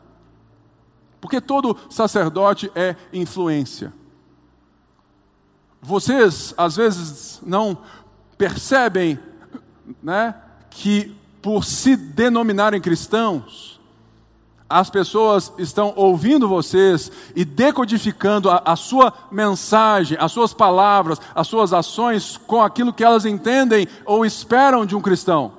Porque 1.25 1.41
todo 1.41 1.75
sacerdote 1.89 2.71
é 2.75 2.95
influência. 3.11 3.95
Vocês, 5.81 6.53
às 6.55 6.77
vezes, 6.77 7.41
não 7.47 7.79
percebem 8.37 9.19
né, 10.03 10.35
que, 10.69 11.17
por 11.41 11.65
se 11.65 11.97
denominarem 11.97 12.79
cristãos, 12.79 13.81
as 14.69 14.91
pessoas 14.91 15.51
estão 15.57 15.95
ouvindo 15.97 16.47
vocês 16.47 17.11
e 17.35 17.43
decodificando 17.43 18.51
a, 18.51 18.61
a, 18.63 18.77
sua 18.77 19.11
mensagem, 19.31 20.19
as 20.21 20.31
suas 20.31 20.53
palavras, 20.53 21.19
as 21.35 21.47
suas 21.49 21.73
ações 21.73 22.37
com 22.37 22.63
aquilo 22.63 22.93
que 22.93 23.03
elas 23.03 23.25
entendem 23.25 23.89
ou 24.05 24.27
esperam 24.27 24.85
de 24.85 24.95
um 24.95 25.01
cristão. 25.01 25.55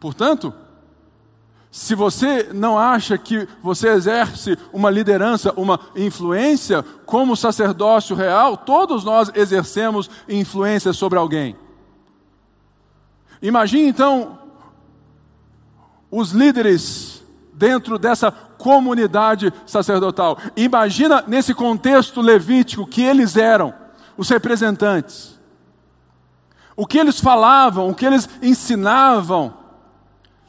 Portanto, 0.00 0.54
se 1.72 1.94
você 1.94 2.50
não 2.52 2.78
acha 2.78 3.16
que 3.16 3.48
você 3.62 3.88
exerce 3.88 4.58
uma 4.74 4.90
liderança, 4.90 5.54
uma 5.56 5.80
influência 5.96 6.84
como 7.06 7.34
sacerdócio 7.34 8.14
real, 8.14 8.58
todos 8.58 9.02
nós 9.04 9.32
exercemos 9.34 10.10
influência 10.28 10.92
sobre 10.92 11.18
alguém. 11.18 11.56
Imagine 13.40 13.88
então 13.88 14.38
os 16.10 16.32
líderes 16.32 17.24
dentro 17.54 17.98
dessa 17.98 18.30
comunidade 18.30 19.50
sacerdotal. 19.64 20.36
Imagina 20.54 21.24
nesse 21.26 21.54
contexto 21.54 22.20
levítico 22.20 22.86
que 22.86 23.00
eles 23.00 23.34
eram, 23.34 23.72
os 24.14 24.28
representantes. 24.28 25.40
O 26.76 26.86
que 26.86 26.98
eles 26.98 27.18
falavam, 27.18 27.88
o 27.88 27.94
que 27.94 28.04
eles 28.04 28.28
ensinavam, 28.42 29.61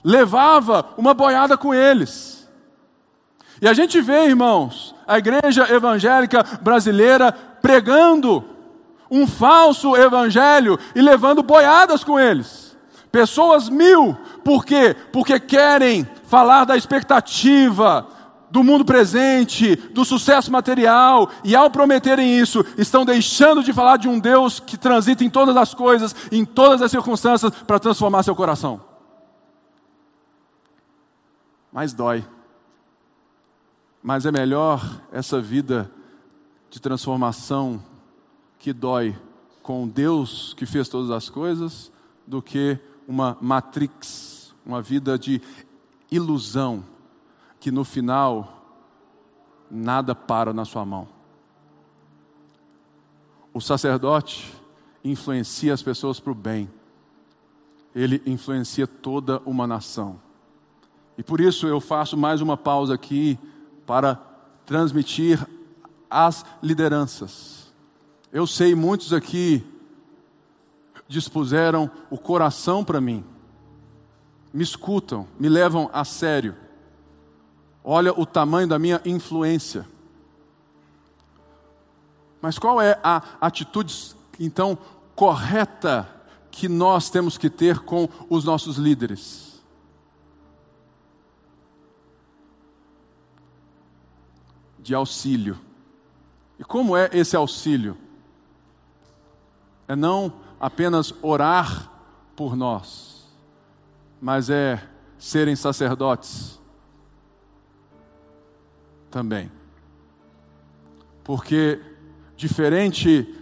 levava 0.04 0.86
uma 0.98 1.14
boiada 1.14 1.58
com 1.58 1.74
eles. 1.74 2.48
E 3.62 3.68
a 3.68 3.74
gente 3.74 4.02
vê, 4.02 4.26
irmãos, 4.26 4.94
a 5.08 5.18
igreja 5.18 5.72
evangélica 5.74 6.44
brasileira 6.62 7.32
pregando 7.62 8.44
um 9.10 9.26
falso 9.26 9.96
evangelho 9.96 10.78
e 10.94 11.02
levando 11.02 11.42
boiadas 11.42 12.04
com 12.04 12.20
eles. 12.20 12.76
Pessoas 13.12 13.70
mil, 13.70 14.18
por 14.44 14.66
quê? 14.66 14.96
Porque 15.12 15.40
querem 15.40 16.06
falar 16.26 16.66
da 16.66 16.76
expectativa, 16.76 18.08
do 18.50 18.64
mundo 18.64 18.84
presente, 18.84 19.76
do 19.76 20.04
sucesso 20.04 20.52
material, 20.52 21.30
e 21.44 21.56
ao 21.56 21.70
prometerem 21.70 22.38
isso, 22.40 22.66
estão 22.78 23.06
deixando 23.06 23.64
de 23.64 23.72
falar 23.72 23.98
de 23.98 24.10
um 24.10 24.20
Deus 24.20 24.60
que 24.60 24.78
transita 24.78 25.24
em 25.24 25.30
todas 25.30 25.56
as 25.56 25.74
coisas, 25.74 26.16
em 26.32 26.44
todas 26.44 26.82
as 26.82 26.92
circunstâncias, 26.92 27.52
para 27.66 27.80
transformar 27.80 28.24
seu 28.24 28.36
coração 28.36 28.93
mais 31.74 31.92
dói. 31.92 32.24
Mas 34.02 34.26
é 34.26 34.32
melhor 34.32 35.02
essa 35.12 35.42
vida 35.42 35.92
de 36.70 36.80
transformação 36.80 37.84
que 38.60 38.72
dói 38.72 39.20
com 39.64 39.88
Deus 39.88 40.54
que 40.54 40.66
fez 40.66 40.88
todas 40.88 41.10
as 41.10 41.30
coisas 41.30 41.92
do 42.28 42.42
que 42.42 42.78
uma 43.08 43.38
matrix, 43.42 44.54
uma 44.66 44.82
vida 44.82 45.18
de 45.18 45.42
ilusão 46.12 46.84
que 47.60 47.72
no 47.72 47.84
final 47.84 48.62
nada 49.72 50.14
para 50.14 50.54
na 50.54 50.66
sua 50.66 50.86
mão. 50.86 51.08
O 53.54 53.62
sacerdote 53.62 54.54
influencia 55.04 55.74
as 55.74 55.82
pessoas 55.82 56.20
para 56.20 56.32
o 56.32 56.36
bem, 56.36 56.70
ele 57.96 58.22
influencia 58.26 58.86
toda 58.86 59.42
uma 59.46 59.66
nação. 59.66 60.20
E 61.18 61.24
por 61.24 61.40
isso 61.40 61.68
eu 61.68 61.80
faço 61.80 62.18
mais 62.18 62.42
uma 62.42 62.58
pausa 62.58 62.94
aqui 62.94 63.38
para 63.86 64.16
transmitir 64.66 65.46
as 66.10 66.46
lideranças. 66.62 67.72
Eu 68.32 68.48
sei, 68.48 68.74
muitos 68.74 69.14
aqui 69.14 69.64
dispuseram 71.08 71.90
o 72.10 72.18
coração 72.18 72.84
para 72.84 73.00
mim, 73.00 73.24
me 74.52 74.64
escutam, 74.64 75.28
me 75.40 75.50
levam 75.50 75.90
a 75.94 76.04
sério. 76.04 76.56
Olha 77.84 78.18
o 78.18 78.26
tamanho 78.26 78.68
da 78.68 78.80
minha 78.80 79.02
influência. 79.06 79.88
Mas 82.42 82.58
qual 82.58 82.82
é 82.82 83.00
a 83.04 83.22
atitude, 83.42 84.16
então, 84.40 84.78
correta 85.16 86.10
que 86.50 86.68
nós 86.68 87.10
temos 87.10 87.38
que 87.38 87.50
ter 87.50 87.80
com 87.80 88.08
os 88.30 88.44
nossos 88.44 88.78
líderes? 88.78 89.53
De 94.84 94.94
auxílio. 94.94 95.58
E 96.60 96.64
como 96.64 96.96
é 96.96 97.10
esse 97.14 97.36
auxílio? 97.36 97.98
É 99.88 99.96
não 99.96 100.34
apenas 100.60 101.14
orar 101.22 101.90
por 102.36 102.56
nós, 102.56 103.26
mas 104.22 104.50
é 104.50 104.82
serem 105.18 105.56
sacerdotes 105.56 106.60
também. 109.10 109.50
Porque, 111.24 111.80
diferente 112.36 113.34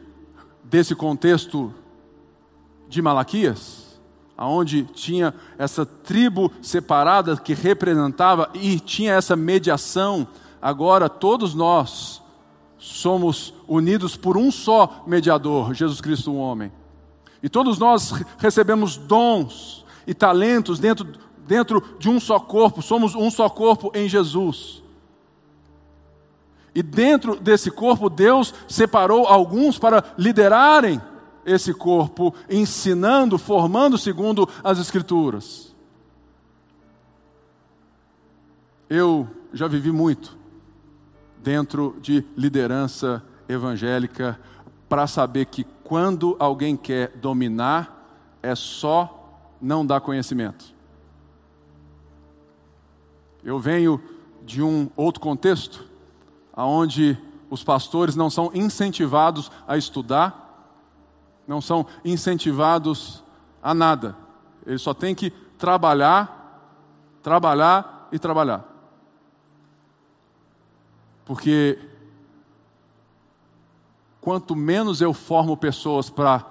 desse 0.63 0.93
contexto 0.95 1.73
de 2.87 3.01
Malaquias, 3.01 3.99
aonde 4.37 4.83
tinha 4.83 5.33
essa 5.57 5.85
tribo 5.85 6.51
separada 6.61 7.37
que 7.37 7.53
representava 7.53 8.49
e 8.53 8.79
tinha 8.79 9.13
essa 9.13 9.35
mediação, 9.35 10.27
agora 10.61 11.09
todos 11.09 11.53
nós 11.53 12.21
somos 12.77 13.53
unidos 13.67 14.15
por 14.15 14.35
um 14.35 14.51
só 14.51 15.03
mediador, 15.05 15.73
Jesus 15.73 16.01
Cristo, 16.01 16.31
o 16.31 16.35
um 16.35 16.39
homem. 16.39 16.71
E 17.41 17.47
todos 17.47 17.77
nós 17.77 18.11
recebemos 18.37 18.97
dons 18.97 19.85
e 20.05 20.13
talentos 20.13 20.79
dentro, 20.79 21.07
dentro 21.47 21.83
de 21.99 22.09
um 22.09 22.19
só 22.19 22.39
corpo, 22.39 22.81
somos 22.81 23.13
um 23.13 23.29
só 23.29 23.49
corpo 23.49 23.91
em 23.93 24.09
Jesus. 24.09 24.81
E 26.73 26.81
dentro 26.81 27.39
desse 27.39 27.69
corpo, 27.69 28.09
Deus 28.09 28.53
separou 28.67 29.27
alguns 29.27 29.77
para 29.77 30.03
liderarem 30.17 30.99
esse 31.45 31.73
corpo, 31.73 32.33
ensinando, 32.49 33.37
formando 33.37 33.97
segundo 33.97 34.47
as 34.63 34.79
Escrituras. 34.79 35.75
Eu 38.89 39.27
já 39.53 39.67
vivi 39.67 39.91
muito 39.91 40.40
dentro 41.41 41.97
de 42.01 42.25
liderança 42.35 43.23
evangélica 43.47 44.39
para 44.87 45.07
saber 45.07 45.45
que 45.45 45.63
quando 45.83 46.35
alguém 46.39 46.75
quer 46.75 47.09
dominar, 47.17 48.01
é 48.41 48.55
só 48.55 49.39
não 49.61 49.85
dar 49.85 50.01
conhecimento. 50.01 50.73
Eu 53.43 53.59
venho 53.59 54.01
de 54.43 54.61
um 54.61 54.89
outro 54.95 55.21
contexto, 55.21 55.85
onde 56.55 57.17
os 57.49 57.63
pastores 57.63 58.15
não 58.15 58.29
são 58.29 58.51
incentivados 58.53 59.51
a 59.67 59.77
estudar, 59.77 60.41
não 61.47 61.59
são 61.59 61.85
incentivados 62.05 63.23
a 63.61 63.73
nada. 63.73 64.15
Eles 64.65 64.81
só 64.81 64.93
têm 64.93 65.13
que 65.13 65.31
trabalhar, 65.57 67.19
trabalhar 67.21 68.07
e 68.11 68.19
trabalhar. 68.19 68.70
Porque 71.31 71.79
quanto 74.19 74.53
menos 74.53 74.99
eu 74.99 75.13
formo 75.13 75.55
pessoas 75.55 76.09
para 76.09 76.45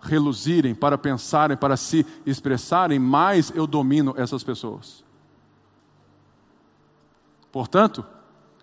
reluzirem, 0.00 0.74
para 0.74 0.98
pensarem, 0.98 1.56
para 1.56 1.76
se 1.76 2.04
expressarem, 2.26 2.98
mais 2.98 3.52
eu 3.54 3.64
domino 3.64 4.12
essas 4.16 4.42
pessoas. 4.42 5.04
Portanto, 7.52 8.04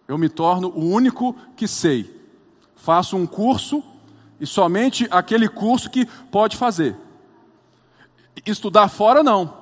eu 0.09 0.17
me 0.17 0.27
torno 0.27 0.67
o 0.67 0.89
único 0.89 1.33
que 1.55 1.69
sei. 1.69 2.21
Faço 2.75 3.15
um 3.15 3.25
curso 3.25 3.81
e 4.41 4.45
somente 4.45 5.07
aquele 5.09 5.47
curso 5.47 5.89
que 5.89 6.05
pode 6.05 6.57
fazer. 6.57 6.97
Estudar 8.45 8.89
fora, 8.89 9.23
não. 9.23 9.57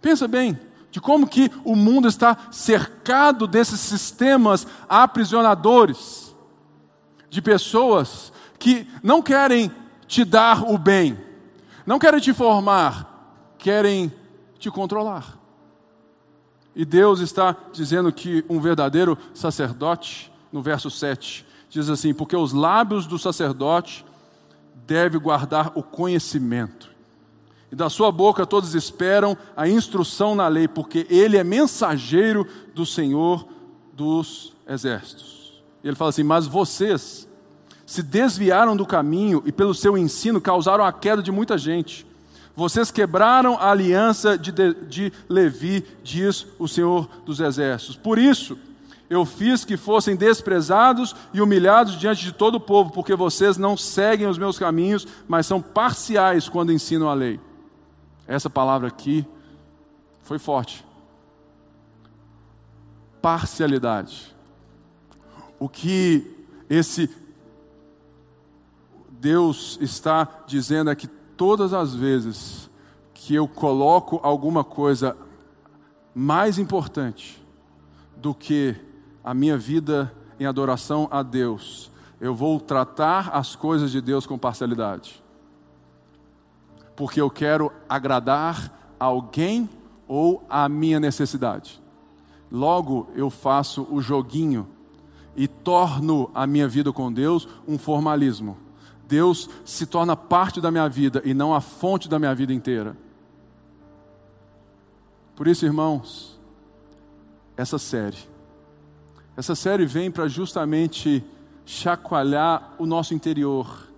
Pensa 0.00 0.26
bem 0.26 0.58
de 0.90 1.00
como 1.00 1.28
que 1.28 1.50
o 1.64 1.76
mundo 1.76 2.08
está 2.08 2.36
cercado 2.50 3.46
desses 3.46 3.80
sistemas 3.80 4.66
aprisionadores 4.88 6.34
de 7.28 7.40
pessoas 7.40 8.32
que 8.58 8.86
não 9.02 9.22
querem 9.22 9.70
te 10.06 10.24
dar 10.24 10.68
o 10.68 10.76
bem, 10.76 11.16
não 11.86 11.98
querem 11.98 12.20
te 12.20 12.32
formar, 12.32 13.54
querem 13.56 14.12
te 14.58 14.70
controlar. 14.70 15.38
E 16.74 16.84
Deus 16.84 17.20
está 17.20 17.56
dizendo 17.72 18.12
que 18.12 18.44
um 18.48 18.60
verdadeiro 18.60 19.16
sacerdote, 19.32 20.32
no 20.52 20.62
verso 20.62 20.90
7, 20.90 21.46
diz 21.68 21.88
assim: 21.88 22.12
Porque 22.12 22.36
os 22.36 22.52
lábios 22.52 23.06
do 23.06 23.18
sacerdote 23.18 24.04
devem 24.86 25.20
guardar 25.20 25.72
o 25.74 25.82
conhecimento, 25.82 26.89
e 27.70 27.76
da 27.76 27.88
sua 27.88 28.10
boca 28.10 28.44
todos 28.44 28.74
esperam 28.74 29.36
a 29.56 29.68
instrução 29.68 30.34
na 30.34 30.48
lei, 30.48 30.66
porque 30.66 31.06
ele 31.08 31.36
é 31.36 31.44
mensageiro 31.44 32.46
do 32.74 32.84
Senhor 32.84 33.46
dos 33.92 34.52
exércitos. 34.68 35.62
E 35.82 35.88
ele 35.88 35.96
fala 35.96 36.10
assim: 36.10 36.22
Mas 36.22 36.46
vocês 36.46 37.28
se 37.86 38.02
desviaram 38.02 38.76
do 38.76 38.86
caminho 38.86 39.42
e, 39.46 39.52
pelo 39.52 39.74
seu 39.74 39.96
ensino, 39.96 40.40
causaram 40.40 40.84
a 40.84 40.92
queda 40.92 41.22
de 41.22 41.32
muita 41.32 41.56
gente. 41.56 42.06
Vocês 42.54 42.90
quebraram 42.90 43.56
a 43.56 43.70
aliança 43.70 44.36
de, 44.36 44.52
de, 44.52 44.74
de 44.86 45.12
Levi, 45.28 45.84
diz 46.02 46.46
o 46.58 46.68
Senhor 46.68 47.08
dos 47.24 47.40
Exércitos. 47.40 47.96
Por 47.96 48.18
isso, 48.18 48.58
eu 49.08 49.24
fiz 49.24 49.64
que 49.64 49.76
fossem 49.76 50.14
desprezados 50.14 51.16
e 51.32 51.40
humilhados 51.40 51.98
diante 51.98 52.22
de 52.24 52.32
todo 52.32 52.56
o 52.56 52.60
povo, 52.60 52.92
porque 52.92 53.14
vocês 53.14 53.56
não 53.56 53.76
seguem 53.76 54.26
os 54.26 54.38
meus 54.38 54.58
caminhos, 54.58 55.06
mas 55.26 55.46
são 55.46 55.60
parciais 55.60 56.48
quando 56.48 56.72
ensinam 56.72 57.08
a 57.08 57.14
lei. 57.14 57.40
Essa 58.30 58.48
palavra 58.48 58.88
aqui 58.88 59.26
foi 60.22 60.38
forte. 60.38 60.86
Parcialidade 63.20 64.34
o 65.60 65.68
que 65.68 66.26
esse 66.68 67.14
Deus 69.10 69.78
está 69.82 70.26
dizendo 70.46 70.90
é 70.90 70.94
que 70.96 71.06
todas 71.06 71.74
as 71.74 71.94
vezes 71.94 72.70
que 73.12 73.34
eu 73.34 73.46
coloco 73.46 74.18
alguma 74.22 74.64
coisa 74.64 75.14
mais 76.14 76.58
importante 76.58 77.44
do 78.16 78.34
que 78.34 78.74
a 79.22 79.34
minha 79.34 79.58
vida 79.58 80.10
em 80.38 80.46
adoração 80.46 81.06
a 81.10 81.22
Deus, 81.22 81.90
eu 82.18 82.34
vou 82.34 82.58
tratar 82.58 83.28
as 83.28 83.54
coisas 83.54 83.90
de 83.90 84.00
Deus 84.00 84.26
com 84.26 84.38
parcialidade. 84.38 85.22
Porque 87.00 87.18
eu 87.18 87.30
quero 87.30 87.72
agradar 87.88 88.94
alguém 89.00 89.70
ou 90.06 90.44
a 90.50 90.68
minha 90.68 91.00
necessidade. 91.00 91.80
Logo 92.52 93.08
eu 93.14 93.30
faço 93.30 93.88
o 93.90 94.02
joguinho 94.02 94.68
e 95.34 95.48
torno 95.48 96.30
a 96.34 96.46
minha 96.46 96.68
vida 96.68 96.92
com 96.92 97.10
Deus 97.10 97.48
um 97.66 97.78
formalismo. 97.78 98.58
Deus 99.08 99.48
se 99.64 99.86
torna 99.86 100.14
parte 100.14 100.60
da 100.60 100.70
minha 100.70 100.86
vida 100.90 101.22
e 101.24 101.32
não 101.32 101.54
a 101.54 101.62
fonte 101.62 102.06
da 102.06 102.18
minha 102.18 102.34
vida 102.34 102.52
inteira. 102.52 102.94
Por 105.34 105.48
isso, 105.48 105.64
irmãos, 105.64 106.38
essa 107.56 107.78
série, 107.78 108.18
essa 109.38 109.54
série 109.54 109.86
vem 109.86 110.10
para 110.10 110.28
justamente 110.28 111.24
chacoalhar 111.64 112.74
o 112.78 112.84
nosso 112.84 113.14
interior, 113.14 113.89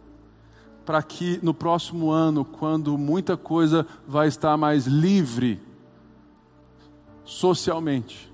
para 0.84 1.02
que 1.02 1.38
no 1.42 1.54
próximo 1.54 2.10
ano, 2.10 2.44
quando 2.44 2.96
muita 2.98 3.36
coisa 3.36 3.86
vai 4.06 4.28
estar 4.28 4.56
mais 4.56 4.86
livre 4.86 5.60
socialmente, 7.24 8.32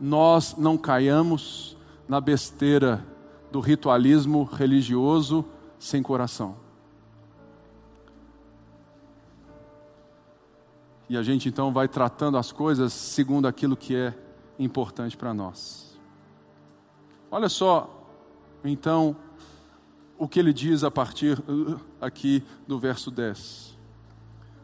nós 0.00 0.56
não 0.56 0.78
caiamos 0.78 1.76
na 2.08 2.20
besteira 2.20 3.04
do 3.52 3.60
ritualismo 3.60 4.44
religioso 4.44 5.44
sem 5.78 6.02
coração. 6.02 6.56
E 11.08 11.16
a 11.16 11.22
gente 11.22 11.48
então 11.48 11.72
vai 11.72 11.88
tratando 11.88 12.38
as 12.38 12.52
coisas 12.52 12.92
segundo 12.92 13.46
aquilo 13.48 13.76
que 13.76 13.96
é 13.96 14.14
importante 14.58 15.16
para 15.16 15.34
nós. 15.34 15.98
Olha 17.30 17.48
só, 17.48 18.06
então, 18.64 19.16
o 20.20 20.28
que 20.28 20.38
ele 20.38 20.52
diz 20.52 20.84
a 20.84 20.90
partir 20.90 21.38
uh, 21.48 21.80
aqui 21.98 22.44
do 22.68 22.78
verso 22.78 23.10
10. 23.10 23.74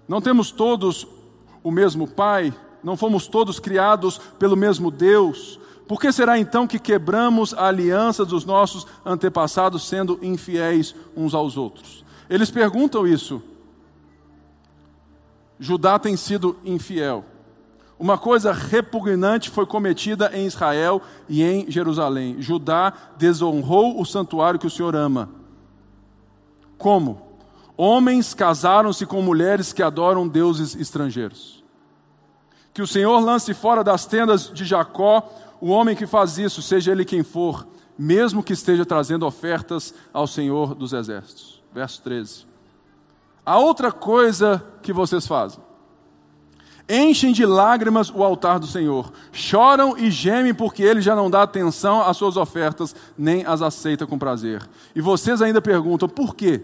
Não 0.07 0.21
temos 0.21 0.51
todos 0.51 1.09
o 1.65 1.71
mesmo 1.71 2.07
Pai, 2.07 2.55
não 2.85 2.95
fomos 2.95 3.27
todos 3.27 3.59
criados 3.59 4.19
pelo 4.39 4.55
mesmo 4.55 4.91
Deus? 4.91 5.59
Por 5.89 5.99
que 5.99 6.13
será 6.13 6.39
então 6.39 6.67
que 6.67 6.79
quebramos 6.79 7.55
a 7.55 7.69
aliança 7.69 8.23
dos 8.23 8.45
nossos 8.45 8.87
antepassados, 9.05 9.89
sendo 9.89 10.19
infiéis 10.21 10.95
uns 11.17 11.33
aos 11.33 11.57
outros? 11.57 12.05
Eles 12.29 12.51
perguntam 12.51 13.07
isso. 13.07 13.43
Judá 15.59 15.99
tem 15.99 16.19
sido 16.19 16.57
infiel. 16.67 17.25
Uma 17.99 18.19
coisa 18.19 18.53
repugnante 18.53 19.49
foi 19.49 19.65
cometida 19.65 20.31
em 20.35 20.45
Israel 20.45 21.01
e 21.27 21.43
em 21.43 21.71
Jerusalém. 21.71 22.43
Judá 22.43 22.93
desonrou 23.17 23.99
o 23.99 24.05
santuário 24.05 24.61
que 24.61 24.67
o 24.67 24.71
Senhor 24.71 24.95
ama. 24.95 25.46
Como? 26.79 27.23
Homens 27.77 28.35
casaram-se 28.35 29.05
com 29.05 29.21
mulheres 29.21 29.73
que 29.73 29.83
adoram 29.83 30.27
deuses 30.27 30.75
estrangeiros 30.75 31.57
que 32.77 32.83
o 32.83 32.87
Senhor 32.87 33.19
lance 33.21 33.55
fora 33.55 33.83
das 33.83 34.05
tendas 34.05 34.51
de 34.53 34.63
Jacó 34.63 35.27
o 35.61 35.71
homem 35.71 35.97
que 35.97 36.07
faz 36.07 36.37
isso, 36.37 36.61
seja 36.61 36.93
ele 36.93 37.07
quem 37.07 37.23
for, 37.23 37.67
mesmo 37.99 38.43
que 38.43 38.53
esteja 38.53 38.85
trazendo 38.85 39.27
ofertas 39.27 39.95
ao 40.13 40.27
Senhor 40.27 40.75
dos 40.75 40.93
Exércitos. 40.93 41.63
Verso 41.73 42.03
13. 42.03 42.47
A 43.47 43.59
outra 43.59 43.91
coisa 43.91 44.63
que 44.83 44.93
vocês 44.93 45.27
fazem. 45.27 45.59
Enchem 46.89 47.33
de 47.33 47.45
lágrimas 47.45 48.11
o 48.11 48.23
altar 48.23 48.61
do 48.61 48.67
Senhor, 48.67 49.13
choram 49.33 49.99
e 49.99 50.09
gemem 50.09 50.55
porque 50.55 50.85
ele 50.85 51.01
já 51.01 51.17
não 51.17 51.29
dá 51.29 51.43
atenção 51.43 52.01
às 52.01 52.17
suas 52.17 52.37
ofertas, 52.37 52.95
nem 53.19 53.45
as 53.45 53.61
aceita 53.61 54.07
com 54.07 54.17
prazer. 54.17 54.63
E 54.95 55.01
vocês 55.01 55.43
ainda 55.43 55.61
perguntam: 55.61 56.09
por 56.09 56.37
quê? 56.37 56.63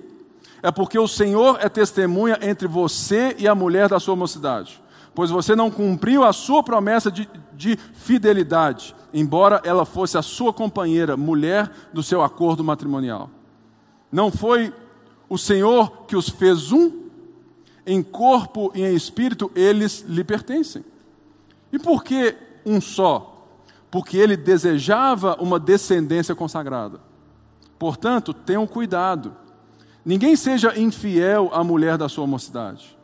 É 0.62 0.70
porque 0.70 0.96
o 0.96 1.08
Senhor 1.08 1.58
é 1.60 1.68
testemunha 1.68 2.38
entre 2.40 2.68
você 2.68 3.34
e 3.36 3.48
a 3.48 3.54
mulher 3.54 3.88
da 3.88 3.98
sua 3.98 4.14
mocidade, 4.14 4.80
pois 5.12 5.28
você 5.28 5.56
não 5.56 5.72
cumpriu 5.72 6.22
a 6.22 6.32
sua 6.32 6.62
promessa 6.62 7.10
de, 7.10 7.28
de 7.52 7.76
fidelidade, 7.92 8.94
embora 9.12 9.60
ela 9.64 9.84
fosse 9.84 10.16
a 10.16 10.22
sua 10.22 10.52
companheira, 10.52 11.16
mulher 11.16 11.68
do 11.92 12.00
seu 12.00 12.22
acordo 12.22 12.62
matrimonial. 12.62 13.28
Não 14.10 14.30
foi 14.30 14.72
o 15.28 15.36
Senhor 15.36 16.04
que 16.06 16.14
os 16.14 16.28
fez 16.28 16.70
um 16.70 17.01
em 17.86 18.02
corpo 18.02 18.70
e 18.74 18.82
em 18.82 18.94
espírito, 18.94 19.50
eles 19.54 20.04
lhe 20.08 20.22
pertencem. 20.22 20.84
E 21.72 21.78
por 21.78 22.04
que 22.04 22.36
um 22.64 22.80
só? 22.80 23.46
Porque 23.90 24.16
ele 24.16 24.36
desejava 24.36 25.36
uma 25.40 25.58
descendência 25.58 26.34
consagrada. 26.34 27.00
Portanto, 27.78 28.32
tenham 28.32 28.66
cuidado. 28.66 29.36
Ninguém 30.04 30.36
seja 30.36 30.78
infiel 30.78 31.50
à 31.52 31.64
mulher 31.64 31.98
da 31.98 32.08
sua 32.08 32.26
mocidade. 32.26 32.96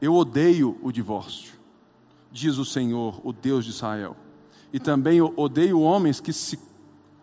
Eu 0.00 0.14
odeio 0.14 0.78
o 0.82 0.92
divórcio, 0.92 1.54
diz 2.30 2.58
o 2.58 2.64
Senhor, 2.64 3.20
o 3.24 3.32
Deus 3.32 3.64
de 3.64 3.70
Israel. 3.70 4.16
E 4.72 4.78
também 4.78 5.20
odeio 5.20 5.80
homens 5.80 6.20
que 6.20 6.32
se 6.32 6.58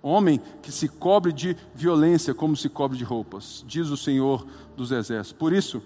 homem 0.04 0.41
que 0.64 0.72
se 0.72 0.88
cobre 0.88 1.32
de 1.32 1.56
violência 1.76 2.34
como 2.34 2.56
se 2.56 2.68
cobre 2.68 2.97
de 2.97 3.04
roupas, 3.04 3.64
diz 3.68 3.89
o 3.89 3.97
Senhor 3.97 4.47
dos 4.76 4.91
exércitos. 4.91 5.38
Por 5.38 5.54
isso, 5.54 5.82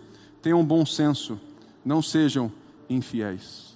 tenham 0.46 0.64
bom 0.64 0.86
senso, 0.86 1.39
não 1.84 2.04
sejam 2.04 2.52
infiéis. 2.88 3.76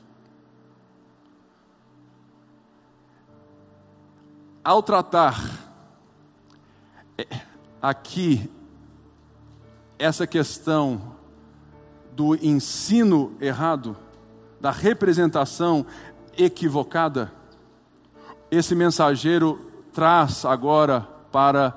Ao 4.63 4.83
tratar 4.83 5.65
é, 7.17 7.25
aqui 7.81 8.47
essa 9.97 10.27
questão 10.27 11.15
do 12.11 12.35
ensino 12.35 13.35
errado, 13.41 13.97
da 14.61 14.69
representação 14.69 15.87
equivocada, 16.37 17.31
esse 18.51 18.75
mensageiro 18.75 19.71
traz 19.91 20.45
agora 20.45 21.01
para 21.31 21.75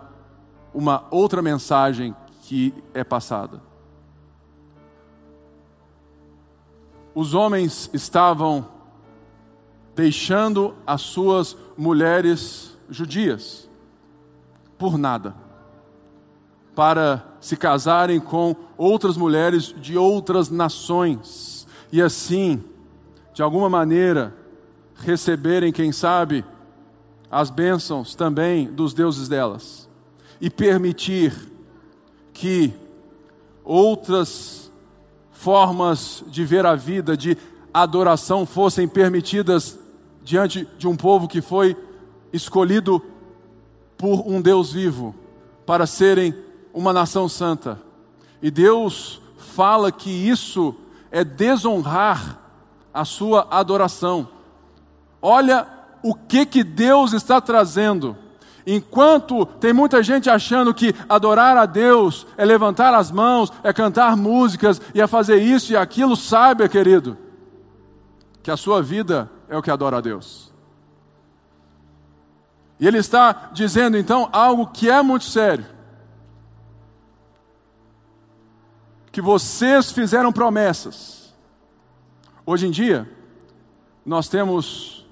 uma 0.75 1.07
outra 1.11 1.41
mensagem 1.41 2.15
que 2.43 2.75
é 2.93 3.03
passada. 3.03 3.72
Os 7.15 7.35
homens 7.35 7.91
estavam 7.93 8.67
deixando 9.95 10.75
as 10.87 11.03
suas 11.03 11.57
mulheres 11.77 12.77
judias 12.89 13.69
por 14.79 14.99
nada, 14.99 15.35
para 16.75 17.25
se 17.41 17.57
casarem 17.57 18.19
com 18.19 18.57
outras 18.77 19.17
mulheres 19.17 19.75
de 19.81 19.97
outras 19.97 20.51
nações 20.51 21.67
e 21.93 22.01
assim, 22.01 22.65
de 23.35 23.43
alguma 23.43 23.69
maneira, 23.69 24.35
receberem, 24.95 25.73
quem 25.73 25.93
sabe, 25.93 26.45
as 27.31 27.51
bênçãos 27.51 28.15
também 28.15 28.67
dos 28.67 28.95
deuses 28.95 29.29
delas 29.29 29.89
e 30.41 30.51
permitir 30.51 31.51
que 32.33 32.75
outras 33.65 34.62
formas 35.43 36.23
de 36.29 36.45
ver 36.45 36.65
a 36.65 36.77
vida, 36.77 37.17
de 37.17 37.37
adoração 37.75 38.47
fossem 38.47 38.87
permitidas 38.87 39.77
diante 40.23 40.69
de 40.79 40.87
um 40.87 40.97
povo 40.97 41.27
que 41.27 41.43
foi 41.43 41.77
escolhido 42.33 43.03
por 43.99 44.23
um 44.25 44.41
Deus 44.41 44.73
vivo 44.73 45.17
para 45.67 45.85
serem 45.85 46.33
uma 46.73 46.93
nação 46.93 47.29
santa. 47.29 47.81
E 48.41 48.53
Deus 48.53 49.21
fala 49.37 49.91
que 49.91 50.11
isso 50.11 50.77
é 51.11 51.25
desonrar 51.25 52.41
a 52.95 53.05
sua 53.05 53.49
adoração. 53.51 54.29
Olha 55.21 55.67
o 56.05 56.15
que 56.15 56.47
que 56.47 56.63
Deus 56.63 57.13
está 57.13 57.41
trazendo 57.41 58.17
Enquanto 58.67 59.45
tem 59.45 59.73
muita 59.73 60.03
gente 60.03 60.31
achando 60.31 60.73
que 60.73 60.95
adorar 61.09 61.57
a 61.57 61.67
Deus 61.67 62.27
é 62.37 62.45
levantar 62.45 62.95
as 62.95 63.11
mãos, 63.11 63.53
é 63.63 63.73
cantar 63.73 64.17
músicas 64.17 64.81
e 64.95 65.01
é 65.01 65.07
fazer 65.07 65.39
isso 65.39 65.73
e 65.73 65.77
aquilo, 65.77 66.17
saiba, 66.17 66.69
querido, 66.69 67.19
que 68.43 68.51
a 68.51 68.57
sua 68.57 68.81
vida 68.81 69.31
é 69.49 69.57
o 69.57 69.63
que 69.63 69.71
adora 69.71 69.99
a 69.99 70.01
Deus. 70.01 70.53
E 72.79 72.87
ele 72.87 72.99
está 72.99 73.51
dizendo 73.53 73.97
então 73.97 74.29
algo 74.33 74.67
que 74.67 74.91
é 74.91 75.03
muito 75.03 75.25
sério. 75.25 75.65
Que 79.11 79.21
vocês 79.21 79.93
fizeram 79.93 80.33
promessas. 80.33 81.33
Hoje 82.45 82.67
em 82.67 82.71
dia, 82.71 83.09
nós 84.05 84.29
temos 84.29 85.07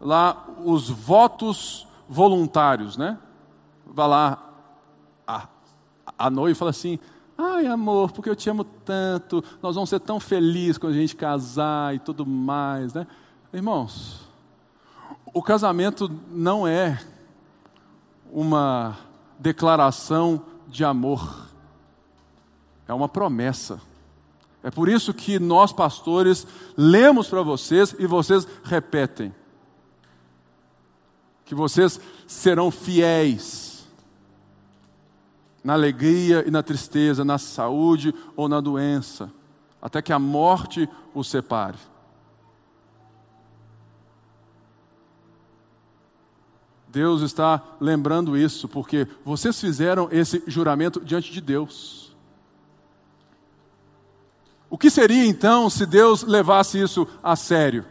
lá 0.00 0.46
os 0.64 0.88
votos 0.88 1.86
voluntários, 2.10 2.96
né? 2.96 3.16
Vai 3.86 4.08
lá 4.08 4.52
a, 5.24 5.46
a 6.18 6.28
noiva 6.28 6.50
e 6.50 6.58
fala 6.58 6.72
assim: 6.72 6.98
Ai, 7.38 7.66
amor, 7.66 8.10
porque 8.10 8.28
eu 8.28 8.34
te 8.34 8.50
amo 8.50 8.64
tanto, 8.64 9.44
nós 9.62 9.76
vamos 9.76 9.88
ser 9.88 10.00
tão 10.00 10.18
felizes 10.18 10.76
quando 10.76 10.94
a 10.94 10.96
gente 10.96 11.14
casar 11.14 11.94
e 11.94 12.00
tudo 12.00 12.26
mais, 12.26 12.92
né? 12.92 13.06
Irmãos, 13.52 14.28
o 15.32 15.40
casamento 15.40 16.10
não 16.28 16.66
é 16.66 17.00
uma 18.32 18.98
declaração 19.38 20.42
de 20.66 20.84
amor, 20.84 21.46
é 22.88 22.92
uma 22.92 23.08
promessa. 23.08 23.80
É 24.62 24.70
por 24.70 24.88
isso 24.88 25.14
que 25.14 25.38
nós, 25.38 25.72
pastores, 25.72 26.46
lemos 26.76 27.28
para 27.28 27.40
vocês 27.40 27.94
e 27.98 28.06
vocês 28.06 28.46
repetem 28.64 29.32
que 31.50 31.54
vocês 31.56 32.00
serão 32.28 32.70
fiéis 32.70 33.84
na 35.64 35.72
alegria 35.72 36.44
e 36.46 36.50
na 36.50 36.62
tristeza, 36.62 37.24
na 37.24 37.38
saúde 37.38 38.14
ou 38.36 38.48
na 38.48 38.60
doença, 38.60 39.32
até 39.82 40.00
que 40.00 40.12
a 40.12 40.18
morte 40.18 40.88
os 41.12 41.28
separe. 41.28 41.76
Deus 46.86 47.20
está 47.20 47.60
lembrando 47.80 48.36
isso, 48.36 48.68
porque 48.68 49.08
vocês 49.24 49.60
fizeram 49.60 50.08
esse 50.12 50.44
juramento 50.46 51.00
diante 51.00 51.32
de 51.32 51.40
Deus. 51.40 52.16
O 54.70 54.78
que 54.78 54.88
seria 54.88 55.26
então 55.26 55.68
se 55.68 55.84
Deus 55.84 56.22
levasse 56.22 56.80
isso 56.80 57.08
a 57.20 57.34
sério? 57.34 57.84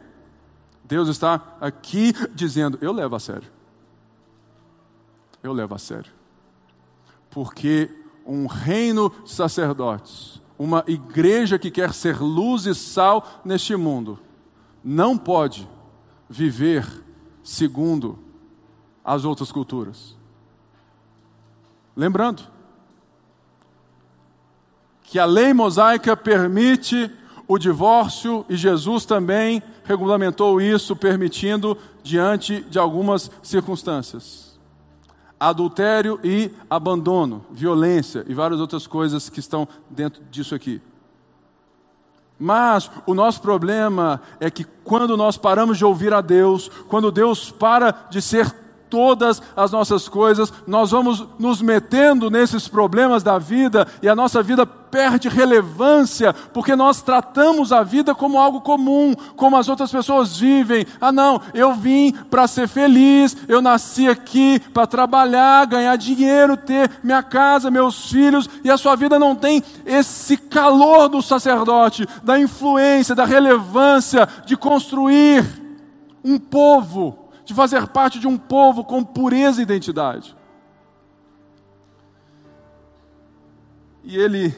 Deus 0.89 1.07
está 1.07 1.55
aqui 1.61 2.13
dizendo: 2.33 2.79
Eu 2.81 2.91
levo 2.91 3.15
a 3.15 3.19
sério. 3.19 3.47
Eu 5.43 5.53
levo 5.53 5.75
a 5.75 5.77
sério. 5.77 6.11
Porque 7.29 7.95
um 8.25 8.47
reino 8.47 9.13
de 9.23 9.31
sacerdotes, 9.31 10.41
uma 10.57 10.83
igreja 10.87 11.59
que 11.59 11.69
quer 11.69 11.93
ser 11.93 12.19
luz 12.19 12.65
e 12.65 12.73
sal 12.73 13.23
neste 13.45 13.75
mundo, 13.75 14.19
não 14.83 15.15
pode 15.15 15.69
viver 16.27 16.87
segundo 17.43 18.17
as 19.05 19.25
outras 19.25 19.51
culturas. 19.51 20.17
Lembrando 21.95 22.41
que 25.03 25.19
a 25.19 25.25
lei 25.25 25.53
mosaica 25.53 26.17
permite 26.17 27.15
o 27.49 27.57
divórcio 27.57 28.45
e 28.47 28.55
Jesus 28.55 29.05
também 29.05 29.63
regulamentou 29.83 30.61
isso, 30.61 30.95
permitindo 30.95 31.75
diante 32.03 32.61
de 32.61 32.77
algumas 32.77 33.31
circunstâncias. 33.41 34.59
Adultério 35.39 36.19
e 36.23 36.51
abandono, 36.69 37.43
violência 37.49 38.23
e 38.27 38.35
várias 38.35 38.59
outras 38.59 38.85
coisas 38.85 39.29
que 39.29 39.39
estão 39.39 39.67
dentro 39.89 40.21
disso 40.29 40.53
aqui. 40.53 40.79
Mas 42.37 42.91
o 43.07 43.15
nosso 43.15 43.41
problema 43.41 44.21
é 44.39 44.51
que 44.51 44.63
quando 44.83 45.17
nós 45.17 45.35
paramos 45.35 45.75
de 45.75 45.83
ouvir 45.83 46.13
a 46.13 46.21
Deus, 46.21 46.69
quando 46.87 47.11
Deus 47.11 47.49
para 47.49 47.91
de 48.11 48.21
ser 48.21 48.55
todas 48.89 49.41
as 49.55 49.71
nossas 49.71 50.07
coisas, 50.07 50.51
nós 50.65 50.91
vamos 50.91 51.25
nos 51.37 51.61
metendo 51.61 52.29
nesses 52.29 52.67
problemas 52.67 53.23
da 53.23 53.37
vida 53.37 53.87
e 54.01 54.09
a 54.09 54.15
nossa 54.15 54.41
vida 54.41 54.65
perde 54.65 55.29
relevância, 55.29 56.33
porque 56.33 56.75
nós 56.75 57.01
tratamos 57.01 57.71
a 57.71 57.83
vida 57.83 58.15
como 58.15 58.39
algo 58.39 58.61
comum, 58.61 59.13
como 59.35 59.55
as 59.55 59.69
outras 59.69 59.91
pessoas 59.91 60.37
vivem. 60.37 60.85
Ah, 60.99 61.11
não, 61.11 61.41
eu 61.53 61.73
vim 61.73 62.11
para 62.11 62.47
ser 62.47 62.67
feliz, 62.67 63.37
eu 63.47 63.61
nasci 63.61 64.07
aqui 64.07 64.59
para 64.73 64.87
trabalhar, 64.87 65.65
ganhar 65.65 65.95
dinheiro, 65.95 66.57
ter 66.57 66.89
minha 67.03 67.23
casa, 67.23 67.71
meus 67.71 68.09
filhos, 68.09 68.49
e 68.63 68.71
a 68.71 68.77
sua 68.77 68.95
vida 68.95 69.19
não 69.19 69.35
tem 69.35 69.63
esse 69.85 70.35
calor 70.35 71.07
do 71.07 71.21
sacerdote, 71.21 72.07
da 72.23 72.39
influência, 72.39 73.15
da 73.15 73.25
relevância 73.25 74.27
de 74.45 74.57
construir 74.57 75.45
um 76.23 76.37
povo 76.37 77.28
de 77.49 77.55
fazer 77.55 77.87
parte 77.87 78.19
de 78.19 78.27
um 78.27 78.37
povo 78.37 78.83
com 78.83 79.03
pureza 79.03 79.59
e 79.59 79.63
identidade. 79.63 80.37
E 84.03 84.15
ele 84.15 84.53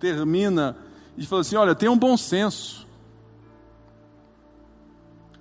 termina 0.00 0.76
e 1.16 1.24
fala 1.24 1.42
assim: 1.42 1.54
olha, 1.54 1.76
tenha 1.76 1.92
um 1.92 1.96
bom 1.96 2.16
senso. 2.16 2.88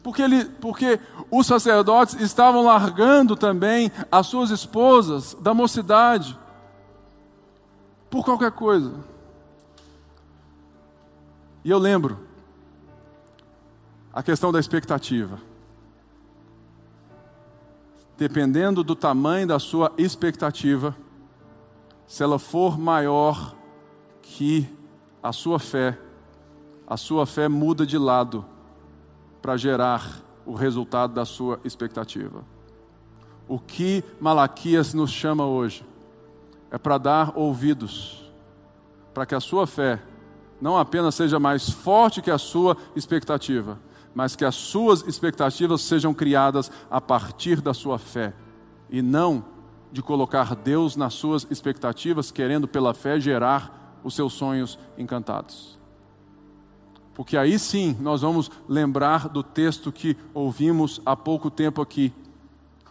Porque, 0.04 0.22
ele, 0.22 0.46
porque 0.46 1.00
os 1.32 1.48
sacerdotes 1.48 2.22
estavam 2.22 2.64
largando 2.64 3.36
também 3.36 3.92
as 4.12 4.28
suas 4.28 4.52
esposas 4.52 5.34
da 5.34 5.56
mocidade 5.56 6.38
por 8.08 8.24
qualquer 8.24 8.52
coisa. 8.52 8.94
E 11.66 11.72
eu 11.72 11.80
lembro 11.80 12.20
a 14.14 14.22
questão 14.22 14.52
da 14.52 14.60
expectativa 14.60 15.42
dependendo 18.18 18.84
do 18.84 18.96
tamanho 18.96 19.48
da 19.48 19.60
sua 19.60 19.94
expectativa, 19.98 20.96
se 22.08 22.24
ela 22.24 22.40
for 22.40 22.78
maior 22.78 23.56
que 24.22 24.68
a 25.22 25.32
sua 25.32 25.60
fé, 25.60 25.98
a 26.88 26.98
sua 26.98 27.26
fé 27.26 27.48
muda 27.48 27.86
de 27.86 27.98
lado 27.98 28.44
para 29.42 29.56
gerar 29.56 30.22
o 30.46 30.54
resultado 30.54 31.14
da 31.14 31.26
sua 31.26 31.60
expectativa. 31.64 32.44
O 33.48 33.60
que 33.60 34.04
Malaquias 34.20 34.94
nos 34.94 35.12
chama 35.12 35.46
hoje 35.46 35.86
é 36.72 36.78
para 36.78 36.98
dar 36.98 37.34
ouvidos, 37.38 38.32
para 39.14 39.26
que 39.26 39.36
a 39.36 39.40
sua 39.40 39.68
fé 39.68 40.02
não 40.60 40.78
apenas 40.78 41.16
seja 41.16 41.40
mais 41.40 41.70
forte 41.70 42.22
que 42.22 42.32
a 42.32 42.38
sua 42.38 42.76
expectativa, 42.96 43.80
mas 44.18 44.36
que 44.36 44.44
as 44.44 44.56
suas 44.56 45.04
expectativas 45.08 45.80
sejam 45.84 46.12
criadas 46.12 46.72
a 46.90 47.00
partir 47.00 47.62
da 47.62 47.72
sua 47.72 48.00
fé 48.00 48.34
e 48.90 49.00
não 49.00 49.46
de 49.92 50.02
colocar 50.02 50.56
Deus 50.56 50.96
nas 50.96 51.14
suas 51.14 51.46
expectativas, 51.52 52.32
querendo 52.32 52.68
pela 52.68 52.96
fé 52.96 53.20
gerar 53.20 54.00
os 54.04 54.16
seus 54.16 54.34
sonhos 54.34 54.80
encantados. 54.98 55.78
Porque 57.14 57.38
aí 57.38 57.60
sim 57.60 57.96
nós 58.00 58.24
vamos 58.24 58.50
lembrar 58.68 59.30
do 59.30 59.44
texto 59.44 59.92
que 59.92 60.18
ouvimos 60.34 61.00
há 61.06 61.16
pouco 61.16 61.52
tempo 61.52 61.80
aqui, 61.80 62.12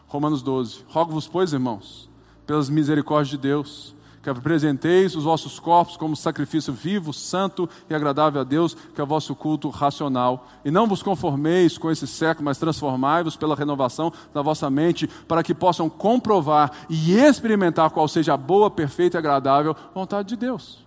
Romanos 0.06 0.44
12. 0.44 0.84
Rogo-vos, 0.86 1.26
pois, 1.26 1.52
irmãos, 1.52 2.08
pelas 2.46 2.70
misericórdias 2.70 3.30
de 3.30 3.38
Deus, 3.38 3.95
que 4.26 4.30
apresenteis 4.30 5.14
os 5.14 5.22
vossos 5.22 5.60
corpos 5.60 5.96
como 5.96 6.16
sacrifício 6.16 6.72
vivo, 6.72 7.12
santo 7.12 7.70
e 7.88 7.94
agradável 7.94 8.40
a 8.40 8.44
Deus, 8.44 8.74
que 8.74 9.00
é 9.00 9.04
o 9.04 9.06
vosso 9.06 9.36
culto 9.36 9.70
racional. 9.70 10.48
E 10.64 10.70
não 10.70 10.88
vos 10.88 11.00
conformeis 11.00 11.78
com 11.78 11.92
esse 11.92 12.08
século, 12.08 12.46
mas 12.46 12.58
transformai-vos 12.58 13.36
pela 13.36 13.54
renovação 13.54 14.12
da 14.34 14.42
vossa 14.42 14.68
mente, 14.68 15.06
para 15.06 15.44
que 15.44 15.54
possam 15.54 15.88
comprovar 15.88 16.72
e 16.90 17.14
experimentar 17.16 17.90
qual 17.90 18.08
seja 18.08 18.34
a 18.34 18.36
boa, 18.36 18.68
perfeita 18.68 19.16
e 19.16 19.20
agradável 19.20 19.76
vontade 19.94 20.30
de 20.30 20.34
Deus. 20.34 20.84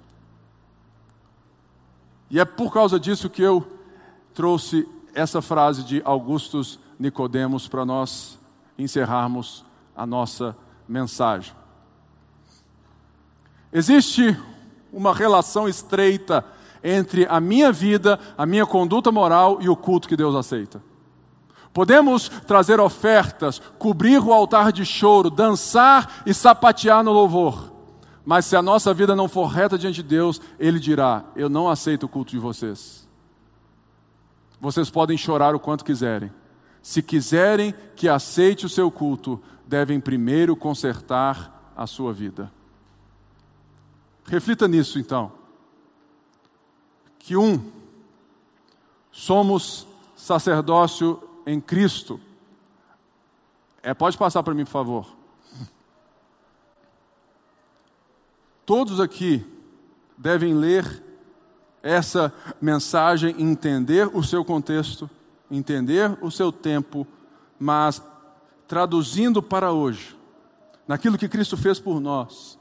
E 2.29 2.41
é 2.41 2.43
por 2.43 2.73
causa 2.73 2.99
disso 2.99 3.29
que 3.29 3.41
eu 3.41 3.65
trouxe 4.33 4.85
essa 5.13 5.41
frase 5.41 5.85
de 5.85 6.01
Augustus 6.03 6.77
Nicodemos 6.99 7.69
para 7.69 7.85
nós 7.85 8.37
encerrarmos 8.77 9.63
a 9.95 10.05
nossa 10.05 10.57
mensagem. 10.89 11.53
Existe 13.71 14.37
uma 14.91 15.13
relação 15.13 15.67
estreita 15.67 16.43
entre 16.83 17.27
a 17.29 17.39
minha 17.39 17.71
vida, 17.71 18.19
a 18.37 18.45
minha 18.45 18.65
conduta 18.65 19.11
moral 19.11 19.59
e 19.61 19.69
o 19.69 19.75
culto 19.75 20.07
que 20.07 20.15
Deus 20.15 20.35
aceita. 20.35 20.81
Podemos 21.71 22.29
trazer 22.47 22.79
ofertas, 22.79 23.61
cobrir 23.77 24.19
o 24.19 24.33
altar 24.33 24.71
de 24.71 24.83
choro, 24.83 25.29
dançar 25.29 26.23
e 26.25 26.33
sapatear 26.33 27.03
no 27.03 27.11
louvor. 27.11 27.71
Mas 28.25 28.45
se 28.45 28.55
a 28.55 28.61
nossa 28.61 28.93
vida 28.93 29.15
não 29.15 29.27
for 29.27 29.45
reta 29.45 29.77
diante 29.77 29.97
de 29.97 30.09
Deus, 30.09 30.41
Ele 30.59 30.79
dirá: 30.79 31.23
Eu 31.35 31.47
não 31.47 31.69
aceito 31.69 32.03
o 32.03 32.09
culto 32.09 32.31
de 32.31 32.39
vocês. 32.39 33.07
Vocês 34.59 34.89
podem 34.89 35.17
chorar 35.17 35.55
o 35.55 35.59
quanto 35.59 35.85
quiserem. 35.85 36.31
Se 36.81 37.01
quiserem 37.01 37.73
que 37.95 38.09
aceite 38.09 38.65
o 38.65 38.69
seu 38.69 38.89
culto, 38.89 39.41
devem 39.65 39.99
primeiro 39.99 40.55
consertar 40.55 41.71
a 41.75 41.85
sua 41.85 42.11
vida. 42.11 42.51
Reflita 44.29 44.67
nisso 44.67 44.99
então. 44.99 45.31
Que 47.17 47.35
um, 47.35 47.71
somos 49.11 49.87
sacerdócio 50.15 51.21
em 51.45 51.59
Cristo. 51.59 52.19
É, 53.81 53.93
pode 53.93 54.17
passar 54.17 54.43
para 54.43 54.53
mim, 54.53 54.65
por 54.65 54.71
favor. 54.71 55.07
Todos 58.65 58.99
aqui 58.99 59.43
devem 60.15 60.53
ler 60.53 61.03
essa 61.81 62.31
mensagem, 62.61 63.35
entender 63.41 64.07
o 64.13 64.23
seu 64.23 64.45
contexto, 64.45 65.09
entender 65.49 66.15
o 66.21 66.29
seu 66.29 66.51
tempo, 66.51 67.07
mas 67.57 67.99
traduzindo 68.67 69.41
para 69.41 69.71
hoje, 69.71 70.15
naquilo 70.87 71.17
que 71.17 71.27
Cristo 71.27 71.57
fez 71.57 71.79
por 71.79 71.99
nós, 71.99 72.58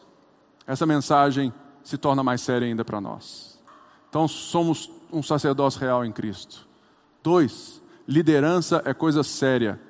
essa 0.68 0.84
mensagem 0.84 1.52
se 1.82 1.96
torna 1.96 2.22
mais 2.22 2.42
séria 2.42 2.68
ainda 2.68 2.84
para 2.84 3.00
nós. 3.00 3.58
Então, 4.10 4.28
somos 4.28 4.90
um 5.10 5.22
sacerdócio 5.22 5.80
real 5.80 6.04
em 6.04 6.12
Cristo. 6.12 6.68
Dois, 7.22 7.82
liderança 8.06 8.82
é 8.84 8.92
coisa 8.92 9.22
séria. 9.22 9.80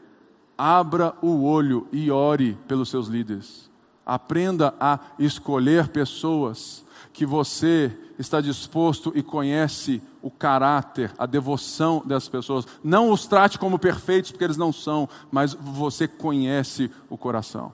Abra 0.57 1.15
o 1.21 1.43
olho 1.43 1.89
e 1.91 2.13
ore 2.13 2.57
pelos 2.69 2.89
seus 2.89 3.09
líderes. 3.09 3.69
Aprenda 4.07 4.73
a 4.81 5.01
escolher 5.19 5.89
pessoas 5.89 6.85
que 7.13 7.27
você 7.27 7.97
está 8.17 8.41
disposto 8.41 9.13
e 9.17 9.23
conhece 9.23 10.01
o 10.23 10.31
caráter, 10.31 11.13
a 11.19 11.27
devoção 11.27 12.03
dessas 12.05 12.29
pessoas. 12.29 12.67
Não 12.83 13.11
os 13.11 13.27
trate 13.27 13.59
como 13.59 13.79
perfeitos, 13.79 14.31
porque 14.31 14.45
eles 14.45 14.57
não 14.57 14.73
são, 14.73 15.09
mas 15.31 15.55
você 15.55 16.07
conhece 16.07 16.89
o 17.11 17.19
coração. 17.19 17.73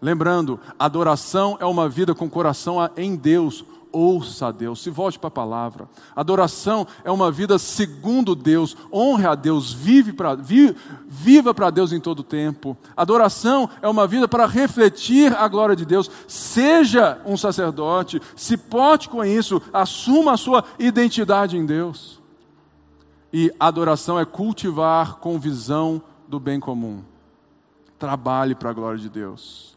Lembrando, 0.00 0.60
adoração 0.78 1.56
é 1.60 1.64
uma 1.64 1.88
vida 1.88 2.14
com 2.14 2.28
coração 2.28 2.76
em 2.96 3.16
Deus. 3.16 3.64
Ouça 3.92 4.48
a 4.48 4.52
Deus, 4.52 4.82
se 4.82 4.90
volte 4.90 5.18
para 5.18 5.28
a 5.28 5.30
palavra. 5.30 5.88
Adoração 6.14 6.86
é 7.02 7.10
uma 7.10 7.30
vida 7.30 7.58
segundo 7.58 8.34
Deus, 8.34 8.76
honre 8.92 9.26
a 9.26 9.34
Deus, 9.34 9.72
vive 9.72 10.12
pra, 10.12 10.34
vi, 10.34 10.76
viva 11.06 11.54
para 11.54 11.70
Deus 11.70 11.92
em 11.92 12.00
todo 12.00 12.22
tempo. 12.22 12.76
Adoração 12.94 13.70
é 13.80 13.88
uma 13.88 14.06
vida 14.06 14.28
para 14.28 14.44
refletir 14.44 15.34
a 15.34 15.48
glória 15.48 15.74
de 15.74 15.86
Deus. 15.86 16.10
Seja 16.28 17.22
um 17.24 17.38
sacerdote, 17.38 18.20
se 18.34 18.58
porte 18.58 19.08
com 19.08 19.24
isso, 19.24 19.62
assuma 19.72 20.32
a 20.32 20.36
sua 20.36 20.62
identidade 20.78 21.56
em 21.56 21.64
Deus. 21.64 22.20
E 23.32 23.50
adoração 23.58 24.20
é 24.20 24.26
cultivar 24.26 25.14
com 25.14 25.38
visão 25.38 26.02
do 26.28 26.38
bem 26.38 26.60
comum. 26.60 27.02
Trabalhe 27.98 28.54
para 28.54 28.70
a 28.70 28.74
glória 28.74 28.98
de 28.98 29.08
Deus. 29.08 29.75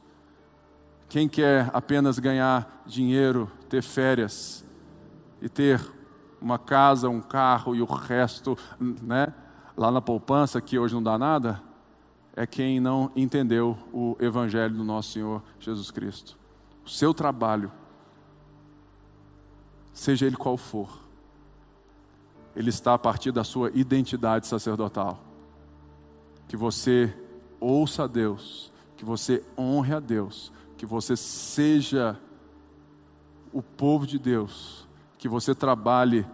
Quem 1.10 1.28
quer 1.28 1.72
apenas 1.74 2.20
ganhar 2.20 2.84
dinheiro, 2.86 3.51
ter 3.68 3.82
férias 3.82 4.64
e 5.41 5.49
ter 5.49 5.82
uma 6.39 6.60
casa, 6.60 7.10
um 7.10 7.20
carro 7.20 7.76
e 7.76 7.82
o 7.82 7.86
resto, 7.86 8.55
né, 8.80 9.34
lá 9.76 9.89
na 9.89 10.01
poupança, 10.01 10.62
que 10.62 10.78
hoje 10.78 10.93
não 10.93 11.01
dá 11.01 11.18
nada, 11.18 11.62
é 12.36 12.45
quem 12.45 12.80
não 12.80 13.12
entendeu 13.16 13.76
o 13.91 14.16
evangelho 14.20 14.76
do 14.76 14.84
nosso 14.84 15.14
Senhor 15.14 15.41
Jesus 15.60 15.89
Cristo. 15.89 16.38
O 16.86 16.89
seu 16.89 17.12
trabalho, 17.12 17.72
seja 19.91 20.28
ele 20.28 20.38
qual 20.38 20.57
for, 20.57 20.89
ele 22.55 22.70
está 22.70 22.93
a 22.93 22.99
partir 22.99 23.32
da 23.32 23.43
sua 23.43 23.72
identidade 23.74 24.45
sacerdotal. 24.45 25.24
Que 26.47 26.55
você 26.55 27.14
ouça 27.60 28.03
a 28.03 28.07
Deus, 28.07 28.72
que 28.95 29.03
você 29.03 29.43
honre 29.57 29.93
a 29.93 29.99
Deus, 29.99 30.51
que 30.80 30.86
você 30.86 31.18
seja 31.18 32.18
o 33.52 33.62
povo 33.62 34.08
de 34.08 34.18
Deus, 34.18 34.88
que 35.18 35.28
você 35.28 35.54
trabalhe 35.54 36.26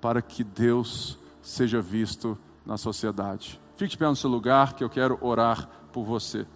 para 0.00 0.22
que 0.22 0.42
Deus 0.42 1.18
seja 1.42 1.82
visto 1.82 2.38
na 2.64 2.78
sociedade. 2.78 3.60
Fique 3.76 3.90
de 3.90 3.98
pé 3.98 4.06
no 4.06 4.16
seu 4.16 4.30
lugar, 4.30 4.72
que 4.72 4.82
eu 4.82 4.88
quero 4.88 5.18
orar 5.20 5.68
por 5.92 6.02
você. 6.02 6.46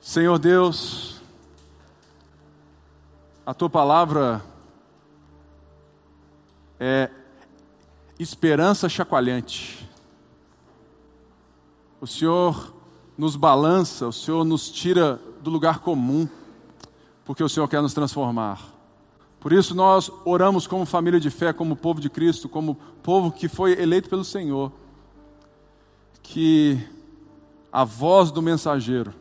Senhor 0.00 0.38
Deus, 0.38 1.20
a 3.44 3.52
tua 3.52 3.68
palavra 3.68 4.42
é 6.80 7.10
esperança 8.18 8.88
chacoalhante. 8.88 9.85
O 12.00 12.06
Senhor 12.06 12.74
nos 13.16 13.36
balança, 13.36 14.06
o 14.06 14.12
Senhor 14.12 14.44
nos 14.44 14.70
tira 14.70 15.20
do 15.40 15.50
lugar 15.50 15.78
comum, 15.78 16.28
porque 17.24 17.42
o 17.42 17.48
Senhor 17.48 17.66
quer 17.68 17.80
nos 17.80 17.94
transformar. 17.94 18.60
Por 19.40 19.52
isso 19.52 19.74
nós 19.74 20.10
oramos 20.24 20.66
como 20.66 20.84
família 20.84 21.20
de 21.20 21.30
fé, 21.30 21.52
como 21.52 21.76
povo 21.76 22.00
de 22.00 22.10
Cristo, 22.10 22.48
como 22.48 22.74
povo 23.02 23.30
que 23.30 23.48
foi 23.48 23.80
eleito 23.80 24.10
pelo 24.10 24.24
Senhor, 24.24 24.72
que 26.22 26.78
a 27.72 27.84
voz 27.84 28.30
do 28.30 28.42
mensageiro 28.42 29.14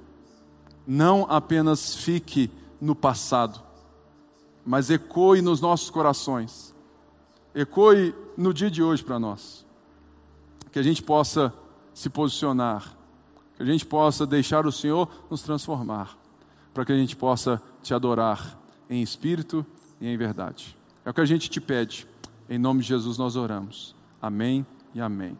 não 0.85 1.25
apenas 1.29 1.95
fique 1.95 2.49
no 2.81 2.95
passado, 2.95 3.61
mas 4.65 4.89
ecoe 4.89 5.41
nos 5.41 5.61
nossos 5.61 5.89
corações, 5.89 6.73
ecoe 7.53 8.13
no 8.35 8.53
dia 8.53 8.69
de 8.69 8.83
hoje 8.83 9.03
para 9.03 9.19
nós, 9.19 9.65
que 10.71 10.79
a 10.79 10.83
gente 10.83 11.01
possa 11.01 11.53
se 11.95 12.09
posicionar, 12.09 12.95
que 13.55 13.63
a 13.63 13.65
gente 13.65 13.85
possa 13.85 14.27
deixar 14.27 14.67
o 14.67 14.71
Senhor 14.71 15.09
nos 15.31 15.41
transformar, 15.41 16.17
para 16.73 16.83
que 16.83 16.91
a 16.91 16.97
gente 16.97 17.15
possa 17.15 17.61
te 17.81 17.93
adorar 17.93 18.59
em 18.89 19.01
espírito 19.01 19.65
e 20.01 20.07
em 20.07 20.17
verdade. 20.17 20.77
É 21.05 21.09
o 21.09 21.13
que 21.13 21.21
a 21.21 21.25
gente 21.25 21.49
te 21.49 21.61
pede. 21.61 22.05
Em 22.49 22.59
nome 22.59 22.81
de 22.81 22.89
Jesus 22.89 23.17
nós 23.17 23.37
oramos. 23.37 23.95
Amém 24.21 24.65
e 24.93 24.99
amém. 24.99 25.37